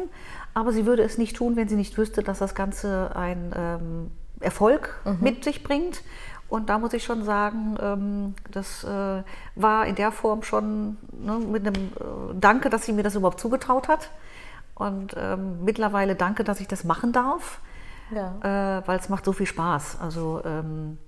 aber 0.54 0.72
sie 0.72 0.86
würde 0.86 1.04
es 1.04 1.18
nicht 1.18 1.36
tun, 1.36 1.56
wenn 1.56 1.68
sie 1.68 1.76
nicht 1.76 1.98
wüsste, 1.98 2.24
dass 2.24 2.40
das 2.40 2.56
Ganze 2.56 3.12
ein 3.16 3.52
ähm, 3.56 4.12
Erfolg 4.40 5.02
mit 5.22 5.44
sich 5.44 5.64
bringt. 5.64 6.02
Und 6.50 6.70
da 6.70 6.80
muss 6.80 6.94
ich 6.94 7.04
schon 7.04 7.24
sagen, 7.26 7.76
ähm, 7.82 8.34
das 8.52 8.84
äh, 8.86 9.24
war 9.56 9.86
in 9.86 9.96
der 9.96 10.12
Form 10.14 10.44
schon 10.44 10.98
ne, 11.12 11.40
mit 11.40 11.68
einem 11.68 11.88
äh, 11.88 12.34
Danke, 12.40 12.70
dass 12.70 12.86
sie 12.86 12.94
mir 12.94 13.04
das 13.04 13.16
überhaupt 13.16 13.40
zugetraut 13.40 13.90
hat. 13.90 14.10
Und 14.74 15.14
ähm, 15.18 15.64
mittlerweile 15.66 16.16
danke, 16.16 16.44
dass 16.44 16.60
ich 16.62 16.68
das 16.68 16.84
machen 16.84 17.12
darf, 17.12 17.60
Ja. 18.12 18.78
äh, 18.80 18.88
weil 18.88 19.00
es 19.00 19.10
macht 19.10 19.26
so 19.26 19.34
viel 19.34 19.48
Spaß. 19.48 19.98
Also 20.00 20.42
ähm, 20.46 21.00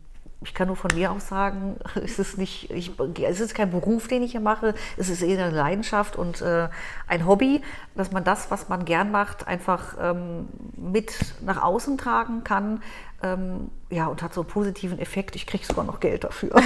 ich 0.41 0.53
kann 0.53 0.67
nur 0.67 0.75
von 0.75 0.89
mir 0.95 1.11
aus 1.11 1.27
sagen, 1.27 1.77
es 2.03 2.17
ist, 2.19 2.37
nicht, 2.37 2.71
ich, 2.71 2.91
es 3.21 3.39
ist 3.39 3.53
kein 3.55 3.71
Beruf, 3.71 4.07
den 4.07 4.23
ich 4.23 4.31
hier 4.31 4.39
mache, 4.41 4.73
es 4.97 5.07
ist 5.09 5.21
eher 5.21 5.45
eine 5.45 5.55
Leidenschaft 5.55 6.15
und 6.15 6.41
äh, 6.41 6.67
ein 7.07 7.25
Hobby, 7.25 7.61
dass 7.95 8.11
man 8.11 8.23
das, 8.23 8.49
was 8.51 8.69
man 8.69 8.85
gern 8.85 9.11
macht, 9.11 9.47
einfach 9.47 9.95
ähm, 10.01 10.47
mit 10.75 11.13
nach 11.41 11.61
außen 11.61 11.97
tragen 11.97 12.43
kann. 12.43 12.81
Ähm, 13.21 13.69
ja, 13.89 14.07
und 14.07 14.21
hat 14.23 14.33
so 14.33 14.41
einen 14.41 14.49
positiven 14.49 14.99
Effekt. 14.99 15.35
Ich 15.35 15.45
kriege 15.45 15.65
sogar 15.65 15.83
noch 15.83 15.99
Geld 15.99 16.23
dafür. 16.23 16.51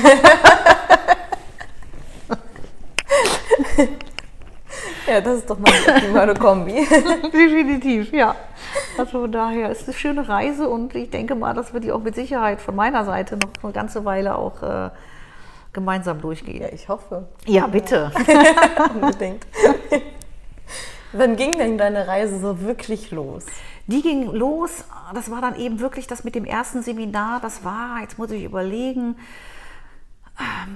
ja, 5.08 5.22
das 5.22 5.40
ist 5.40 5.50
doch 5.50 5.58
mal 5.58 5.72
eine 6.16 6.34
Kombi. 6.36 6.74
Definitiv, 7.34 8.14
ja. 8.14 8.36
Also 8.98 9.20
von 9.22 9.32
daher 9.32 9.70
ist 9.72 9.82
es 9.82 9.88
eine 9.88 9.98
schöne 9.98 10.30
Reise 10.30 10.70
und 10.70 10.94
ich 10.96 11.10
denke 11.10 11.36
mal, 11.36 11.54
dass 11.54 11.74
wir 11.74 11.80
die 11.80 11.92
auch 11.92 12.02
mit 12.02 12.16
Sicherheit 12.16 12.62
von 12.62 12.76
meiner 12.76 13.06
Seite 13.06 13.38
noch 13.38 13.52
eine 13.64 13.74
ganze 13.74 14.06
Weile 14.06 14.36
auch 14.36 14.62
äh, 14.62 14.90
gemeinsam 15.74 16.22
durchgehen. 16.22 16.62
Ja, 16.62 16.70
ich 16.72 16.88
hoffe. 16.88 17.28
Ja, 17.46 17.68
bitte. 17.68 18.12
Unbedingt. 18.94 19.46
Wann 21.14 21.36
ging 21.36 21.52
denn 21.52 21.78
deine 21.78 22.08
Reise 22.08 22.40
so 22.40 22.62
wirklich 22.62 23.12
los? 23.12 23.46
Die 23.88 24.02
ging 24.02 24.32
los, 24.32 24.86
das 25.14 25.30
war 25.30 25.42
dann 25.42 25.56
eben 25.56 25.80
wirklich 25.80 26.08
das 26.08 26.24
mit 26.24 26.34
dem 26.36 26.46
ersten 26.46 26.82
Seminar, 26.82 27.40
das 27.40 27.64
war, 27.64 28.02
jetzt 28.02 28.18
muss 28.18 28.32
ich 28.32 28.44
überlegen, 28.44 29.16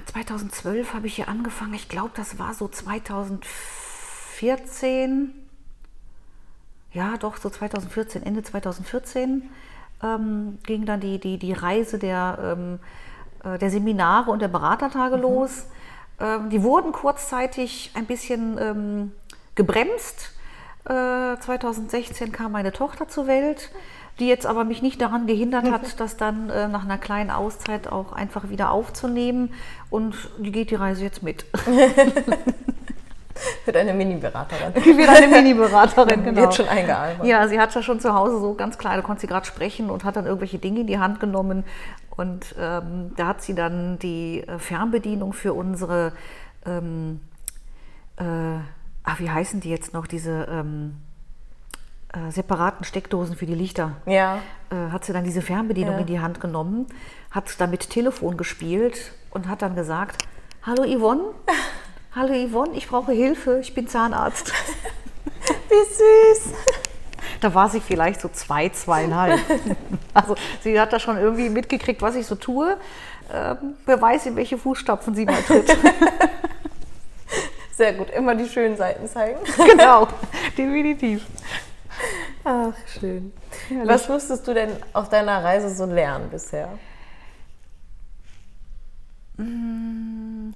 2012 0.06 0.88
ähm, 0.88 0.94
habe 0.94 1.08
ich 1.08 1.16
hier 1.16 1.28
angefangen, 1.28 1.74
ich 1.74 1.88
glaube, 1.88 2.12
das 2.14 2.38
war 2.38 2.54
so 2.54 2.68
2014, 2.68 5.32
ja 6.92 7.16
doch, 7.18 7.38
so 7.38 7.50
2014, 7.50 8.22
Ende 8.22 8.42
2014 8.42 9.50
ähm, 10.02 10.58
ging 10.64 10.86
dann 10.86 11.00
die, 11.00 11.18
die, 11.18 11.38
die 11.38 11.52
Reise 11.52 11.98
der, 11.98 12.56
ähm, 12.56 12.78
äh, 13.44 13.58
der 13.58 13.70
Seminare 13.70 14.30
und 14.30 14.40
der 14.40 14.48
Beratertage 14.48 15.16
mhm. 15.16 15.22
los. 15.22 15.66
Ähm, 16.20 16.50
die 16.50 16.62
wurden 16.62 16.92
kurzzeitig 16.92 17.90
ein 17.94 18.06
bisschen 18.06 18.58
ähm, 18.58 19.12
gebremst. 19.58 20.30
Äh, 20.86 21.36
2016 21.38 22.32
kam 22.32 22.52
meine 22.52 22.72
Tochter 22.72 23.08
zur 23.08 23.26
Welt, 23.26 23.70
die 24.18 24.26
jetzt 24.26 24.46
aber 24.46 24.64
mich 24.64 24.80
nicht 24.80 25.02
daran 25.02 25.26
gehindert 25.26 25.70
hat, 25.70 26.00
das 26.00 26.16
dann 26.16 26.48
äh, 26.48 26.66
nach 26.68 26.84
einer 26.84 26.96
kleinen 26.96 27.30
Auszeit 27.30 27.88
auch 27.88 28.12
einfach 28.12 28.48
wieder 28.48 28.70
aufzunehmen. 28.70 29.52
Und 29.90 30.14
die 30.38 30.50
geht 30.50 30.70
die 30.70 30.76
Reise 30.76 31.04
jetzt 31.04 31.22
mit. 31.22 31.44
Wird 33.64 33.76
eine 33.76 33.94
Mini-Beraterin. 33.94 34.74
Wird 34.74 35.08
eine 35.08 35.28
Mini-Beraterin, 35.28 36.24
genau. 36.24 36.40
Wird 36.40 36.54
schon 36.54 36.68
eingearbeitet. 36.68 37.24
Ja, 37.24 37.46
sie 37.46 37.60
hat 37.60 37.74
ja 37.74 37.82
schon 37.82 38.00
zu 38.00 38.14
Hause 38.14 38.40
so 38.40 38.54
ganz 38.54 38.78
klar, 38.78 38.96
da 38.96 39.02
konnte 39.02 39.20
sie 39.20 39.26
gerade 39.26 39.46
sprechen 39.46 39.90
und 39.90 40.04
hat 40.04 40.16
dann 40.16 40.26
irgendwelche 40.26 40.58
Dinge 40.58 40.80
in 40.80 40.86
die 40.86 40.98
Hand 40.98 41.20
genommen. 41.20 41.64
Und 42.16 42.54
ähm, 42.58 43.12
da 43.16 43.28
hat 43.28 43.42
sie 43.42 43.54
dann 43.54 43.98
die 44.00 44.40
äh, 44.40 44.58
Fernbedienung 44.58 45.32
für 45.32 45.52
unsere, 45.52 46.12
ähm, 46.66 47.20
äh, 48.16 48.58
ach, 49.08 49.20
wie 49.20 49.30
heißen 49.30 49.60
die 49.60 49.70
jetzt 49.70 49.94
noch, 49.94 50.06
diese 50.06 50.46
ähm, 50.50 50.96
äh, 52.12 52.30
separaten 52.30 52.84
Steckdosen 52.84 53.36
für 53.36 53.46
die 53.46 53.54
Lichter. 53.54 53.96
Ja. 54.06 54.40
Äh, 54.70 54.90
hat 54.92 55.04
sie 55.04 55.12
dann 55.12 55.24
diese 55.24 55.42
Fernbedienung 55.42 55.94
ja. 55.94 56.00
in 56.00 56.06
die 56.06 56.20
Hand 56.20 56.40
genommen, 56.40 56.86
hat 57.30 57.60
damit 57.60 57.90
Telefon 57.90 58.36
gespielt 58.36 59.12
und 59.30 59.48
hat 59.48 59.62
dann 59.62 59.74
gesagt, 59.74 60.24
hallo 60.62 60.84
Yvonne, 60.84 61.22
Hallo 62.14 62.34
Yvonne, 62.34 62.72
ich 62.74 62.88
brauche 62.88 63.12
Hilfe, 63.12 63.60
ich 63.60 63.74
bin 63.74 63.86
Zahnarzt. 63.86 64.52
Wie 65.68 66.34
süß. 66.44 66.54
Da 67.40 67.54
war 67.54 67.68
sie 67.68 67.80
vielleicht 67.80 68.20
so 68.20 68.28
zwei, 68.28 68.68
zweieinhalb. 68.68 69.38
Also 70.12 70.34
sie 70.62 70.80
hat 70.80 70.92
da 70.92 70.98
schon 70.98 71.16
irgendwie 71.16 71.50
mitgekriegt, 71.50 72.02
was 72.02 72.16
ich 72.16 72.26
so 72.26 72.34
tue. 72.34 72.76
Ähm, 73.32 73.74
wer 73.86 74.00
weiß, 74.00 74.26
in 74.26 74.36
welche 74.36 74.58
Fußstapfen 74.58 75.14
sie 75.14 75.24
mal 75.24 75.40
tritt. 75.42 75.76
Sehr 77.78 77.92
gut, 77.92 78.10
immer 78.10 78.34
die 78.34 78.48
schönen 78.48 78.76
Seiten 78.76 79.06
zeigen. 79.06 79.38
Genau, 79.56 80.08
definitiv. 80.56 81.24
Ach, 82.42 82.72
schön. 82.98 83.32
Herrlich. 83.68 83.88
Was 83.88 84.08
musstest 84.08 84.48
du 84.48 84.52
denn 84.52 84.70
auf 84.92 85.08
deiner 85.08 85.44
Reise 85.44 85.70
so 85.70 85.84
lernen 85.84 86.28
bisher? 86.28 86.70
Mm, 89.36 90.50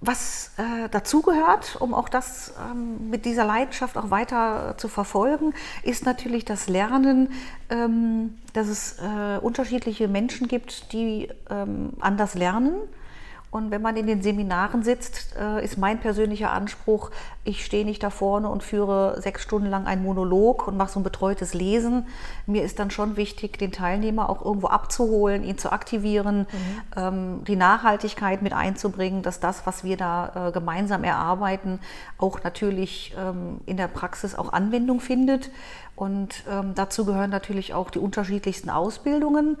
was 0.00 0.52
äh, 0.56 0.88
dazugehört, 0.88 1.76
um 1.78 1.92
auch 1.92 2.08
das 2.08 2.54
ähm, 2.58 3.10
mit 3.10 3.26
dieser 3.26 3.44
Leidenschaft 3.44 3.98
auch 3.98 4.10
weiter 4.10 4.76
zu 4.78 4.88
verfolgen, 4.88 5.52
ist 5.82 6.06
natürlich 6.06 6.46
das 6.46 6.70
Lernen, 6.70 7.34
ähm, 7.68 8.38
dass 8.54 8.68
es 8.68 8.98
äh, 8.98 9.36
unterschiedliche 9.42 10.08
Menschen 10.08 10.48
gibt, 10.48 10.94
die 10.94 11.28
ähm, 11.50 11.92
anders 12.00 12.34
lernen 12.34 12.76
und 13.56 13.70
wenn 13.70 13.80
man 13.80 13.96
in 13.96 14.06
den 14.06 14.20
Seminaren 14.20 14.82
sitzt, 14.82 15.34
äh, 15.40 15.64
ist 15.64 15.78
mein 15.78 15.98
persönlicher 15.98 16.52
Anspruch, 16.52 17.10
ich 17.42 17.64
stehe 17.64 17.86
nicht 17.86 18.02
da 18.02 18.10
vorne 18.10 18.50
und 18.50 18.62
führe 18.62 19.18
sechs 19.22 19.42
Stunden 19.42 19.70
lang 19.70 19.86
einen 19.86 20.02
Monolog 20.02 20.68
und 20.68 20.76
mache 20.76 20.90
so 20.90 21.00
ein 21.00 21.02
betreutes 21.02 21.54
Lesen. 21.54 22.06
Mir 22.46 22.62
ist 22.62 22.78
dann 22.78 22.90
schon 22.90 23.16
wichtig, 23.16 23.58
den 23.58 23.72
Teilnehmer 23.72 24.28
auch 24.28 24.44
irgendwo 24.44 24.66
abzuholen, 24.66 25.42
ihn 25.42 25.56
zu 25.56 25.72
aktivieren, 25.72 26.40
mhm. 26.40 26.46
Ähm, 26.96 27.44
die 27.44 27.56
Nachhaltigkeit 27.56 28.42
mit 28.42 28.52
einzubringen, 28.52 29.22
dass 29.22 29.40
das, 29.40 29.66
was 29.66 29.84
wir 29.84 29.96
da 29.96 30.48
äh, 30.48 30.52
gemeinsam 30.52 31.02
erarbeiten, 31.02 31.80
auch 32.18 32.44
natürlich 32.44 33.14
ähm, 33.18 33.62
in 33.64 33.78
der 33.78 33.88
Praxis 33.88 34.34
auch 34.34 34.52
Anwendung 34.52 35.00
findet. 35.00 35.50
Und 35.94 36.44
ähm, 36.50 36.72
dazu 36.74 37.06
gehören 37.06 37.30
natürlich 37.30 37.72
auch 37.72 37.90
die 37.90 38.00
unterschiedlichsten 38.00 38.68
Ausbildungen. 38.68 39.56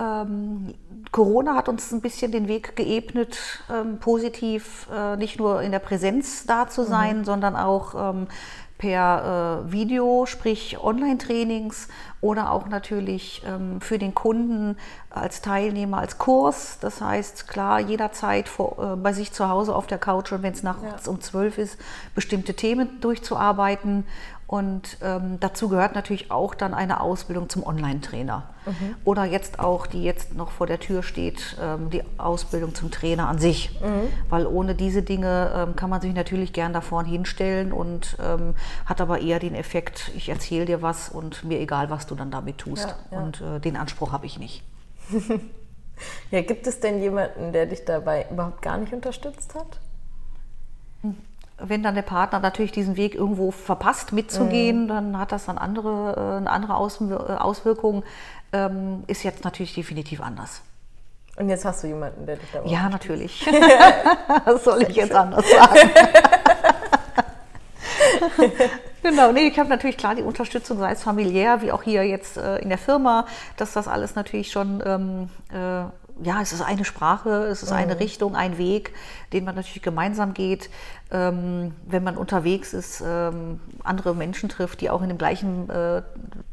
Ähm, 0.00 0.74
Corona 1.10 1.54
hat 1.54 1.68
uns 1.68 1.92
ein 1.92 2.00
bisschen 2.00 2.32
den 2.32 2.48
Weg 2.48 2.76
geebnet, 2.76 3.38
ähm, 3.70 3.98
positiv 3.98 4.88
äh, 4.92 5.16
nicht 5.16 5.38
nur 5.38 5.60
in 5.62 5.72
der 5.72 5.80
Präsenz 5.80 6.46
da 6.46 6.68
zu 6.68 6.84
sein, 6.84 7.18
mhm. 7.18 7.24
sondern 7.24 7.56
auch 7.56 7.94
ähm, 7.94 8.26
per 8.82 9.62
äh, 9.68 9.72
Video, 9.72 10.26
sprich 10.26 10.82
Online-Trainings 10.82 11.86
oder 12.20 12.50
auch 12.50 12.66
natürlich 12.66 13.40
ähm, 13.46 13.80
für 13.80 13.96
den 13.96 14.12
Kunden 14.12 14.76
als 15.08 15.40
Teilnehmer, 15.40 15.98
als 15.98 16.18
Kurs. 16.18 16.78
Das 16.80 17.00
heißt, 17.00 17.46
klar, 17.46 17.78
jederzeit 17.78 18.48
vor, 18.48 18.94
äh, 18.94 18.96
bei 18.96 19.12
sich 19.12 19.30
zu 19.32 19.48
Hause 19.48 19.76
auf 19.76 19.86
der 19.86 19.98
Couch 19.98 20.32
und 20.32 20.42
wenn 20.42 20.52
es 20.52 20.64
nachts 20.64 21.06
ja. 21.06 21.12
um 21.12 21.20
zwölf 21.20 21.58
ist, 21.58 21.78
bestimmte 22.16 22.54
Themen 22.54 23.00
durchzuarbeiten 23.00 24.04
und 24.52 24.98
ähm, 25.00 25.40
dazu 25.40 25.70
gehört 25.70 25.94
natürlich 25.94 26.30
auch 26.30 26.54
dann 26.54 26.74
eine 26.74 27.00
Ausbildung 27.00 27.48
zum 27.48 27.64
Online-Trainer. 27.64 28.50
Mhm. 28.66 28.96
Oder 29.02 29.24
jetzt 29.24 29.58
auch, 29.58 29.86
die 29.86 30.02
jetzt 30.02 30.34
noch 30.34 30.50
vor 30.50 30.66
der 30.66 30.78
Tür 30.78 31.02
steht, 31.02 31.56
ähm, 31.58 31.88
die 31.88 32.02
Ausbildung 32.18 32.74
zum 32.74 32.90
Trainer 32.90 33.30
an 33.30 33.38
sich. 33.38 33.80
Mhm. 33.80 34.12
Weil 34.28 34.46
ohne 34.46 34.74
diese 34.74 35.02
Dinge 35.02 35.50
ähm, 35.56 35.74
kann 35.74 35.88
man 35.88 36.02
sich 36.02 36.12
natürlich 36.12 36.52
gern 36.52 36.74
da 36.74 36.82
vorne 36.82 37.08
hinstellen 37.08 37.72
und 37.72 38.18
ähm, 38.22 38.54
hat 38.84 39.00
aber 39.00 39.22
eher 39.22 39.38
den 39.38 39.54
Effekt, 39.54 40.12
ich 40.14 40.28
erzähle 40.28 40.66
dir 40.66 40.82
was 40.82 41.08
und 41.08 41.44
mir 41.44 41.58
egal, 41.58 41.88
was 41.88 42.06
du 42.06 42.14
dann 42.14 42.30
damit 42.30 42.58
tust. 42.58 42.88
Ja, 42.88 43.16
ja. 43.16 43.24
Und 43.24 43.40
äh, 43.40 43.58
den 43.58 43.78
Anspruch 43.78 44.12
habe 44.12 44.26
ich 44.26 44.38
nicht. 44.38 44.62
ja, 46.30 46.42
gibt 46.42 46.66
es 46.66 46.78
denn 46.78 47.00
jemanden, 47.00 47.54
der 47.54 47.64
dich 47.64 47.86
dabei 47.86 48.26
überhaupt 48.30 48.60
gar 48.60 48.76
nicht 48.76 48.92
unterstützt 48.92 49.54
hat? 49.54 49.80
Wenn 51.58 51.82
dann 51.82 51.94
der 51.94 52.02
Partner 52.02 52.40
natürlich 52.40 52.72
diesen 52.72 52.96
Weg 52.96 53.14
irgendwo 53.14 53.50
verpasst 53.50 54.12
mitzugehen, 54.12 54.84
mhm. 54.84 54.88
dann 54.88 55.18
hat 55.18 55.32
das 55.32 55.46
dann 55.46 55.58
andere, 55.58 56.14
äh, 56.16 56.36
eine 56.38 56.50
andere 56.50 56.72
äh, 56.72 57.36
Auswirkung. 57.36 58.04
Ähm, 58.52 59.04
ist 59.06 59.22
jetzt 59.22 59.44
natürlich 59.44 59.74
definitiv 59.74 60.20
anders. 60.20 60.62
Und 61.36 61.48
jetzt 61.48 61.64
hast 61.64 61.82
du 61.82 61.86
jemanden, 61.86 62.26
der 62.26 62.36
dich 62.36 62.50
da 62.52 62.62
Ja, 62.64 62.88
natürlich. 62.88 63.46
Was 64.44 64.64
soll 64.64 64.82
ich 64.82 64.94
jetzt 64.94 65.14
anders 65.14 65.48
sagen? 65.48 65.90
genau, 69.02 69.32
nee, 69.32 69.48
ich 69.48 69.58
habe 69.58 69.70
natürlich 69.70 69.96
klar 69.96 70.14
die 70.14 70.22
Unterstützung, 70.22 70.78
sei 70.78 70.92
es 70.92 71.02
familiär, 71.02 71.62
wie 71.62 71.72
auch 71.72 71.82
hier 71.82 72.04
jetzt 72.04 72.36
äh, 72.36 72.58
in 72.58 72.68
der 72.68 72.78
Firma, 72.78 73.26
dass 73.56 73.72
das 73.72 73.88
alles 73.88 74.14
natürlich 74.14 74.50
schon 74.50 74.82
ähm, 74.84 75.30
äh, 75.50 75.84
ja, 76.22 76.40
es 76.40 76.52
ist 76.52 76.60
eine 76.60 76.84
Sprache, 76.84 77.46
es 77.46 77.62
ist 77.62 77.70
mhm. 77.70 77.76
eine 77.76 78.00
Richtung, 78.00 78.36
ein 78.36 78.58
Weg, 78.58 78.92
den 79.32 79.44
man 79.44 79.54
natürlich 79.54 79.82
gemeinsam 79.82 80.34
geht. 80.34 80.70
Ähm, 81.10 81.74
wenn 81.86 82.04
man 82.04 82.16
unterwegs 82.16 82.72
ist, 82.72 83.02
ähm, 83.06 83.60
andere 83.82 84.14
Menschen 84.14 84.48
trifft, 84.48 84.80
die 84.80 84.90
auch 84.90 85.02
in 85.02 85.08
dem 85.08 85.18
gleichen 85.18 85.68
äh, 85.68 86.02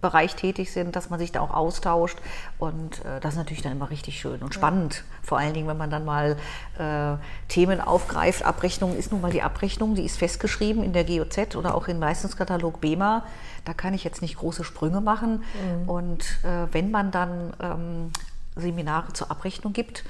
Bereich 0.01 0.36
tätig 0.36 0.72
sind, 0.72 0.96
dass 0.96 1.10
man 1.10 1.20
sich 1.20 1.32
da 1.32 1.42
auch 1.42 1.54
austauscht. 1.54 2.18
Und 2.58 3.00
äh, 3.06 3.20
das 3.22 3.34
ist 3.34 3.38
natürlich 3.38 3.62
dann 3.62 3.72
immer 3.72 3.89
richtig 3.89 4.20
schön 4.20 4.42
und 4.42 4.54
spannend. 4.54 4.96
Ja. 4.96 5.04
Vor 5.24 5.38
allen 5.38 5.54
Dingen, 5.54 5.68
wenn 5.68 5.78
man 5.78 5.89
dann 5.89 6.06
mal 6.06 6.38
äh, 6.78 7.16
Themen 7.48 7.80
aufgreift. 7.82 8.44
Abrechnung 8.44 8.98
ist 8.98 9.12
nun 9.12 9.22
mal 9.22 9.32
die 9.32 9.42
Abrechnung, 9.42 9.96
die 9.96 10.04
ist 10.04 10.18
festgeschrieben 10.18 10.84
in 10.84 10.94
der 10.94 11.06
GOZ 11.06 11.56
oder 11.56 11.75
auch 11.75 11.88
im 11.88 12.00
Leistungskatalog 12.00 12.82
BEMA. 12.82 13.24
Da 13.66 13.74
kann 13.74 13.94
ich 13.94 14.04
jetzt 14.04 14.22
nicht 14.22 14.38
große 14.38 14.63
Sprünge 14.63 15.01
machen. 15.01 15.44
Mhm. 15.54 15.89
Und 15.89 16.24
äh, 16.44 16.68
wenn 16.74 16.92
man 16.92 17.12
dann 17.12 17.54
ähm, 17.62 18.12
Seminare 18.56 19.13
zur 19.13 19.32
Abrechnung 19.32 19.74
gibt, 19.74 20.03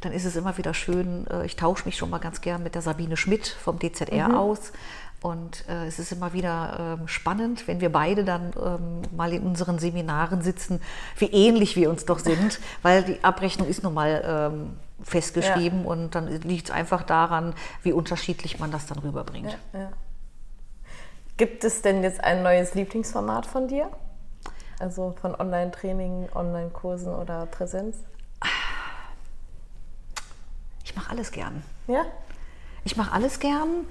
dann 0.00 0.12
ist 0.12 0.24
es 0.24 0.36
immer 0.36 0.56
wieder 0.58 0.74
schön, 0.74 1.26
äh, 1.28 1.46
ich 1.46 1.56
tausche 1.56 1.84
mich 1.86 1.96
schon 1.96 2.10
mal 2.10 2.18
ganz 2.18 2.40
gern 2.40 2.62
mit 2.62 2.74
der 2.74 2.82
Sabine 2.82 3.16
Schmidt 3.16 3.48
vom 3.48 3.78
DZR 3.78 4.28
mhm. 4.28 4.34
aus, 4.34 4.72
Und 5.22 5.64
äh, 5.68 5.86
es 5.86 5.98
ist 5.98 6.12
immer 6.12 6.32
wieder 6.34 6.98
ähm, 7.00 7.08
spannend, 7.08 7.66
wenn 7.66 7.80
wir 7.80 7.90
beide 7.90 8.24
dann 8.24 8.52
ähm, 8.62 9.16
mal 9.16 9.32
in 9.32 9.42
unseren 9.42 9.78
Seminaren 9.78 10.42
sitzen, 10.42 10.80
wie 11.16 11.26
ähnlich 11.26 11.76
wir 11.76 11.90
uns 11.90 12.04
doch 12.04 12.18
sind, 12.18 12.60
weil 12.82 13.02
die 13.02 13.24
Abrechnung 13.24 13.66
ist 13.66 13.82
nun 13.82 13.94
mal 13.94 14.22
ähm, 14.52 14.76
festgeschrieben 15.02 15.84
ja. 15.84 15.90
und 15.90 16.14
dann 16.14 16.28
liegt 16.42 16.66
es 16.66 16.70
einfach 16.70 17.02
daran, 17.02 17.54
wie 17.82 17.92
unterschiedlich 17.92 18.58
man 18.58 18.70
das 18.70 18.86
dann 18.86 18.98
rüberbringt. 18.98 19.56
Ja, 19.72 19.80
ja. 19.80 19.92
Gibt 21.36 21.64
es 21.64 21.82
denn 21.82 22.02
jetzt 22.02 22.22
ein 22.22 22.42
neues 22.42 22.74
Lieblingsformat 22.74 23.46
von 23.46 23.68
dir? 23.68 23.90
Also 24.78 25.14
von 25.20 25.34
Online-Training, 25.34 26.28
Online-Kursen 26.34 27.14
oder 27.14 27.46
Präsenz? 27.46 27.96
Ich 30.84 30.94
mache 30.94 31.10
alles 31.10 31.32
gern. 31.32 31.62
Ja? 31.86 32.04
Ich 32.84 32.96
mache 32.96 33.12
alles 33.12 33.40
gern. 33.40 33.86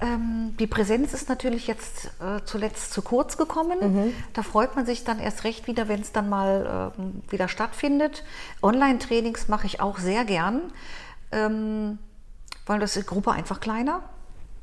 Ähm, 0.00 0.56
die 0.58 0.66
Präsenz 0.66 1.14
ist 1.14 1.28
natürlich 1.28 1.66
jetzt 1.66 2.06
äh, 2.20 2.44
zuletzt 2.44 2.92
zu 2.92 3.02
kurz 3.02 3.36
gekommen. 3.36 3.78
Mhm. 3.80 4.14
Da 4.32 4.42
freut 4.42 4.74
man 4.76 4.86
sich 4.86 5.04
dann 5.04 5.20
erst 5.20 5.44
recht 5.44 5.66
wieder, 5.66 5.88
wenn 5.88 6.00
es 6.00 6.12
dann 6.12 6.28
mal 6.28 6.92
äh, 6.98 7.32
wieder 7.32 7.48
stattfindet. 7.48 8.24
Online-Trainings 8.62 9.48
mache 9.48 9.66
ich 9.66 9.80
auch 9.80 9.98
sehr 9.98 10.24
gern, 10.24 10.62
ähm, 11.32 11.98
weil 12.66 12.80
das 12.80 12.96
ist 12.96 13.06
Gruppe 13.06 13.30
einfach 13.32 13.60
kleiner. 13.60 14.02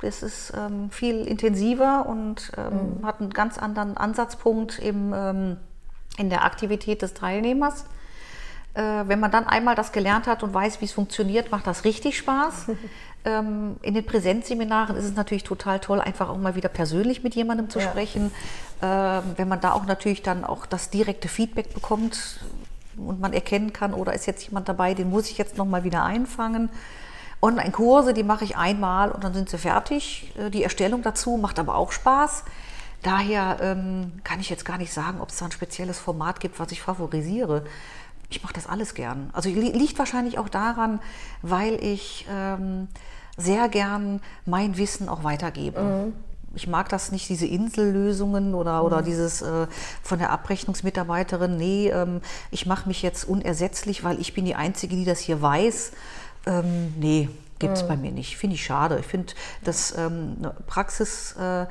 Das 0.02 0.22
ist 0.22 0.52
ähm, 0.56 0.90
viel 0.90 1.26
intensiver 1.26 2.06
und 2.06 2.52
ähm, 2.56 2.98
mhm. 3.00 3.06
hat 3.06 3.20
einen 3.20 3.30
ganz 3.30 3.56
anderen 3.56 3.96
Ansatzpunkt 3.96 4.78
im, 4.80 5.12
ähm, 5.14 5.56
in 6.18 6.28
der 6.28 6.44
Aktivität 6.44 7.02
des 7.02 7.14
Teilnehmers. 7.14 7.84
Äh, 8.74 9.04
wenn 9.06 9.20
man 9.20 9.30
dann 9.30 9.46
einmal 9.46 9.74
das 9.74 9.92
gelernt 9.92 10.26
hat 10.26 10.42
und 10.42 10.52
weiß, 10.52 10.80
wie 10.80 10.86
es 10.86 10.92
funktioniert, 10.92 11.52
macht 11.52 11.66
das 11.66 11.84
richtig 11.84 12.18
Spaß. 12.18 12.66
ähm, 13.24 13.76
in 13.82 13.94
den 13.94 14.04
Präsenzseminaren 14.04 14.96
ist 14.96 15.04
es 15.04 15.14
natürlich 15.14 15.44
total 15.44 15.78
toll, 15.78 16.00
einfach 16.00 16.28
auch 16.28 16.38
mal 16.38 16.56
wieder 16.56 16.68
persönlich 16.68 17.22
mit 17.22 17.36
jemandem 17.36 17.70
zu 17.70 17.78
ja. 17.78 17.88
sprechen. 17.88 18.32
Ähm, 18.82 19.22
wenn 19.36 19.46
man 19.46 19.60
da 19.60 19.72
auch 19.72 19.86
natürlich 19.86 20.22
dann 20.22 20.44
auch 20.44 20.66
das 20.66 20.90
direkte 20.90 21.28
Feedback 21.28 21.72
bekommt 21.74 22.40
und 22.96 23.20
man 23.20 23.32
erkennen 23.32 23.72
kann, 23.72 23.94
oder 23.94 24.14
ist 24.14 24.26
jetzt 24.26 24.44
jemand 24.44 24.68
dabei, 24.68 24.94
den 24.94 25.10
muss 25.10 25.30
ich 25.30 25.38
jetzt 25.38 25.56
noch 25.58 25.66
mal 25.66 25.84
wieder 25.84 26.02
einfangen. 26.02 26.68
Online-Kurse, 27.42 28.14
die 28.14 28.22
mache 28.22 28.44
ich 28.44 28.56
einmal 28.56 29.10
und 29.10 29.24
dann 29.24 29.34
sind 29.34 29.50
sie 29.50 29.58
fertig. 29.58 30.32
Äh, 30.38 30.50
die 30.50 30.62
Erstellung 30.62 31.02
dazu 31.02 31.36
macht 31.36 31.58
aber 31.58 31.76
auch 31.76 31.92
Spaß. 31.92 32.44
Daher 33.02 33.58
ähm, 33.60 34.12
kann 34.22 34.38
ich 34.40 34.48
jetzt 34.48 34.64
gar 34.64 34.78
nicht 34.78 34.92
sagen, 34.92 35.20
ob 35.20 35.30
es 35.30 35.36
da 35.36 35.46
ein 35.46 35.52
spezielles 35.52 35.98
Format 35.98 36.38
gibt, 36.38 36.60
was 36.60 36.70
ich 36.70 36.80
favorisiere 36.80 37.64
ich 38.32 38.42
mache 38.42 38.54
das 38.54 38.66
alles 38.66 38.94
gern. 38.94 39.30
Also 39.32 39.48
liegt 39.50 39.98
wahrscheinlich 39.98 40.38
auch 40.38 40.48
daran, 40.48 41.00
weil 41.42 41.74
ich 41.84 42.26
ähm, 42.30 42.88
sehr 43.36 43.68
gern 43.68 44.20
mein 44.46 44.76
Wissen 44.76 45.08
auch 45.08 45.24
weitergebe. 45.24 45.80
Mhm. 45.80 46.12
Ich 46.54 46.66
mag 46.66 46.88
das 46.90 47.12
nicht, 47.12 47.28
diese 47.28 47.46
Insellösungen 47.46 48.54
oder, 48.54 48.80
mhm. 48.80 48.86
oder 48.86 49.02
dieses 49.02 49.42
äh, 49.42 49.66
von 50.02 50.18
der 50.18 50.30
Abrechnungsmitarbeiterin, 50.30 51.56
nee, 51.56 51.88
ähm, 51.88 52.20
ich 52.50 52.66
mache 52.66 52.88
mich 52.88 53.02
jetzt 53.02 53.24
unersetzlich, 53.24 54.04
weil 54.04 54.20
ich 54.20 54.34
bin 54.34 54.44
die 54.44 54.54
Einzige, 54.54 54.96
die 54.96 55.04
das 55.04 55.20
hier 55.20 55.40
weiß. 55.40 55.92
Ähm, 56.46 56.94
nee, 56.98 57.28
gibt 57.58 57.76
es 57.76 57.84
mhm. 57.84 57.88
bei 57.88 57.96
mir 57.96 58.12
nicht. 58.12 58.36
Finde 58.36 58.54
ich 58.54 58.64
schade. 58.64 58.98
Ich 58.98 59.06
finde, 59.06 59.32
dass 59.64 59.96
ähm, 59.96 60.36
Praxis 60.66 61.36
äh, 61.38 61.66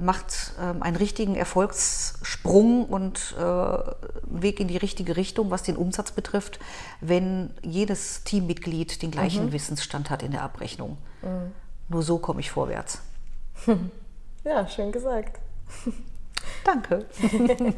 macht 0.00 0.52
ähm, 0.60 0.82
einen 0.82 0.96
richtigen 0.96 1.34
Erfolgssprung 1.34 2.84
und 2.84 3.34
äh, 3.38 3.42
einen 3.42 4.42
Weg 4.42 4.60
in 4.60 4.68
die 4.68 4.76
richtige 4.76 5.16
Richtung, 5.16 5.50
was 5.50 5.62
den 5.64 5.76
Umsatz 5.76 6.12
betrifft, 6.12 6.60
wenn 7.00 7.50
jedes 7.62 8.22
Teammitglied 8.22 9.02
den 9.02 9.10
gleichen 9.10 9.46
mhm. 9.46 9.52
Wissensstand 9.52 10.10
hat 10.10 10.22
in 10.22 10.30
der 10.30 10.42
Abrechnung. 10.42 10.98
Mhm. 11.22 11.52
Nur 11.88 12.02
so 12.02 12.18
komme 12.18 12.40
ich 12.40 12.50
vorwärts. 12.50 13.00
Ja, 14.42 14.66
schön 14.66 14.90
gesagt. 14.90 15.38
Danke. 16.64 17.04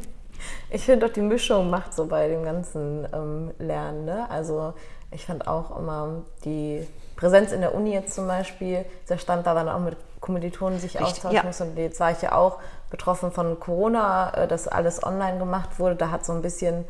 ich 0.70 0.82
finde 0.82 1.06
auch 1.06 1.12
die 1.12 1.20
Mischung 1.20 1.70
macht 1.70 1.92
so 1.92 2.06
bei 2.06 2.28
dem 2.28 2.44
ganzen 2.44 3.04
ähm, 3.12 3.50
Lernen. 3.58 4.04
Ne? 4.04 4.30
Also 4.30 4.74
ich 5.12 5.26
fand 5.26 5.46
auch 5.46 5.78
immer 5.78 6.22
die 6.44 6.86
Präsenz 7.16 7.52
in 7.52 7.60
der 7.60 7.74
Uni 7.74 7.92
jetzt 7.92 8.14
zum 8.14 8.26
Beispiel, 8.26 8.84
der 9.08 9.18
stand 9.18 9.46
da 9.46 9.54
dann 9.54 9.68
auch 9.68 9.78
mit 9.78 9.96
Kommilitonen 10.20 10.78
sich 10.78 10.94
Richtig, 10.94 11.06
austauschen 11.06 11.36
ja. 11.36 11.42
muss. 11.44 11.60
Und 11.60 11.76
jetzt 11.76 12.00
war 12.00 12.10
ich 12.10 12.22
ja 12.22 12.32
auch 12.32 12.58
betroffen 12.90 13.32
von 13.32 13.58
Corona, 13.60 14.32
äh, 14.34 14.48
dass 14.48 14.68
alles 14.68 15.04
online 15.04 15.38
gemacht 15.38 15.78
wurde. 15.78 15.96
Da 15.96 16.10
hat 16.10 16.24
so 16.24 16.32
ein 16.32 16.42
bisschen 16.42 16.84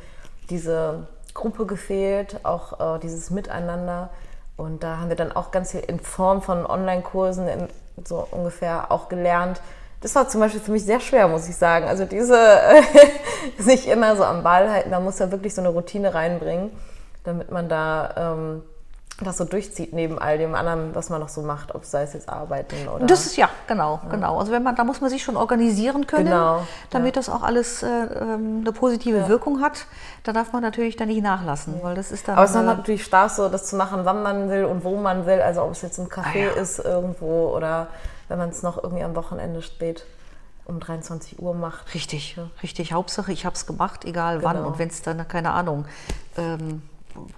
diese 0.51 1.07
Gruppe 1.35 1.67
gefehlt, 1.67 2.45
auch 2.45 2.97
äh, 2.97 2.99
dieses 3.01 3.31
Miteinander. 3.31 4.11
Und 4.57 4.83
da 4.83 4.99
haben 4.99 5.09
wir 5.09 5.17
dann 5.17 5.33
auch 5.33 5.51
ganz 5.51 5.73
viel 5.73 5.81
in 5.81 5.99
Form 5.99 6.43
von 6.43 6.67
Online-Kursen 6.67 7.69
so 8.07 8.27
ungefähr 8.31 8.93
auch 8.93 9.09
gelernt. 9.09 9.61
Das 10.03 10.15
war 10.15 10.29
zum 10.29 10.41
Beispiel 10.41 10.61
für 10.61 10.73
mich 10.73 10.85
sehr 10.85 11.01
schwer, 11.01 11.29
muss 11.29 11.49
ich 11.49 11.57
sagen. 11.57 11.87
Also 11.89 12.05
diese 12.05 12.39
sich 13.59 13.89
immer 13.89 14.17
so 14.17 14.25
am 14.25 14.43
Ball 14.43 14.71
halten, 14.71 14.91
da 14.91 15.01
muss 15.01 15.19
ja 15.19 15.31
wirklich 15.31 15.55
so 15.55 15.63
eine 15.63 15.71
Routine 15.71 16.13
reinbringen, 16.13 16.71
damit 17.25 17.51
man 17.51 17.69
da 17.69 18.15
ähm, 18.17 18.63
das 19.21 19.37
so 19.37 19.45
durchzieht 19.45 19.93
neben 19.93 20.19
all 20.19 20.39
dem 20.39 20.55
anderen, 20.55 20.95
was 20.95 21.11
man 21.11 21.21
noch 21.21 21.29
so 21.29 21.43
macht, 21.43 21.75
ob 21.75 21.85
sei 21.85 22.03
es 22.03 22.13
jetzt 22.15 22.29
Arbeiten 22.29 22.89
oder. 22.89 23.07
Das 23.07 23.27
ist 23.27 23.37
ja, 23.37 23.49
genau, 23.67 24.01
ja. 24.05 24.11
genau. 24.11 24.39
Also 24.39 24.53
wenn 24.53 24.63
man, 24.63 24.75
da 24.75 24.85
muss 24.85 25.01
man 25.01 25.11
sich 25.11 25.23
schon 25.23 25.37
organisieren 25.37 26.07
können, 26.07 26.27
genau, 26.27 26.67
damit 26.91 27.15
ja. 27.15 27.21
das 27.21 27.29
auch 27.29 27.43
alles 27.43 27.83
äh, 27.83 27.87
ähm, 27.87 28.61
eine 28.63 28.73
positive 28.73 29.19
ja. 29.19 29.29
Wirkung 29.29 29.61
hat. 29.61 29.87
Da 30.25 30.33
darf 30.33 30.53
man 30.53 30.63
natürlich 30.63 30.97
dann 30.97 31.09
nicht 31.09 31.23
nachlassen, 31.23 31.75
weil 31.83 31.95
das 31.95 32.11
ist 32.11 32.29
dann. 32.29 32.37
Aber 32.37 32.45
es 32.45 32.51
ist 32.51 32.57
dann 32.57 32.67
natürlich 32.67 33.05
Spaß, 33.05 33.37
so 33.37 33.49
das 33.49 33.67
zu 33.67 33.77
machen, 33.77 34.01
wann 34.05 34.23
man 34.23 34.49
will 34.51 34.65
und 34.65 34.85
wo 34.85 34.97
man 34.97 35.27
will. 35.27 35.41
Also 35.41 35.63
ob 35.63 35.73
es 35.73 35.83
jetzt 35.83 35.99
ein 35.99 36.09
Café 36.09 36.49
ah, 36.51 36.61
ist 36.61 36.79
irgendwo 36.79 37.55
oder 37.55 37.89
wenn 38.29 38.39
man 38.39 38.49
es 38.49 38.63
noch 38.63 38.83
irgendwie 38.83 39.05
am 39.05 39.15
Wochenende 39.15 39.63
spät 39.63 40.07
um 40.65 40.81
23 40.81 41.41
Uhr 41.41 41.55
macht. 41.55 41.93
Richtig, 41.93 42.39
richtig. 42.63 42.93
Hauptsache, 42.93 43.33
ich 43.33 43.45
habe 43.45 43.55
es 43.57 43.67
gemacht, 43.67 44.05
egal 44.05 44.39
genau. 44.39 44.49
wann. 44.49 44.65
Und 44.65 44.79
wenn 44.79 44.89
es 44.89 45.03
dann, 45.03 45.27
keine 45.27 45.51
Ahnung, 45.53 45.87
ähm, 46.37 46.83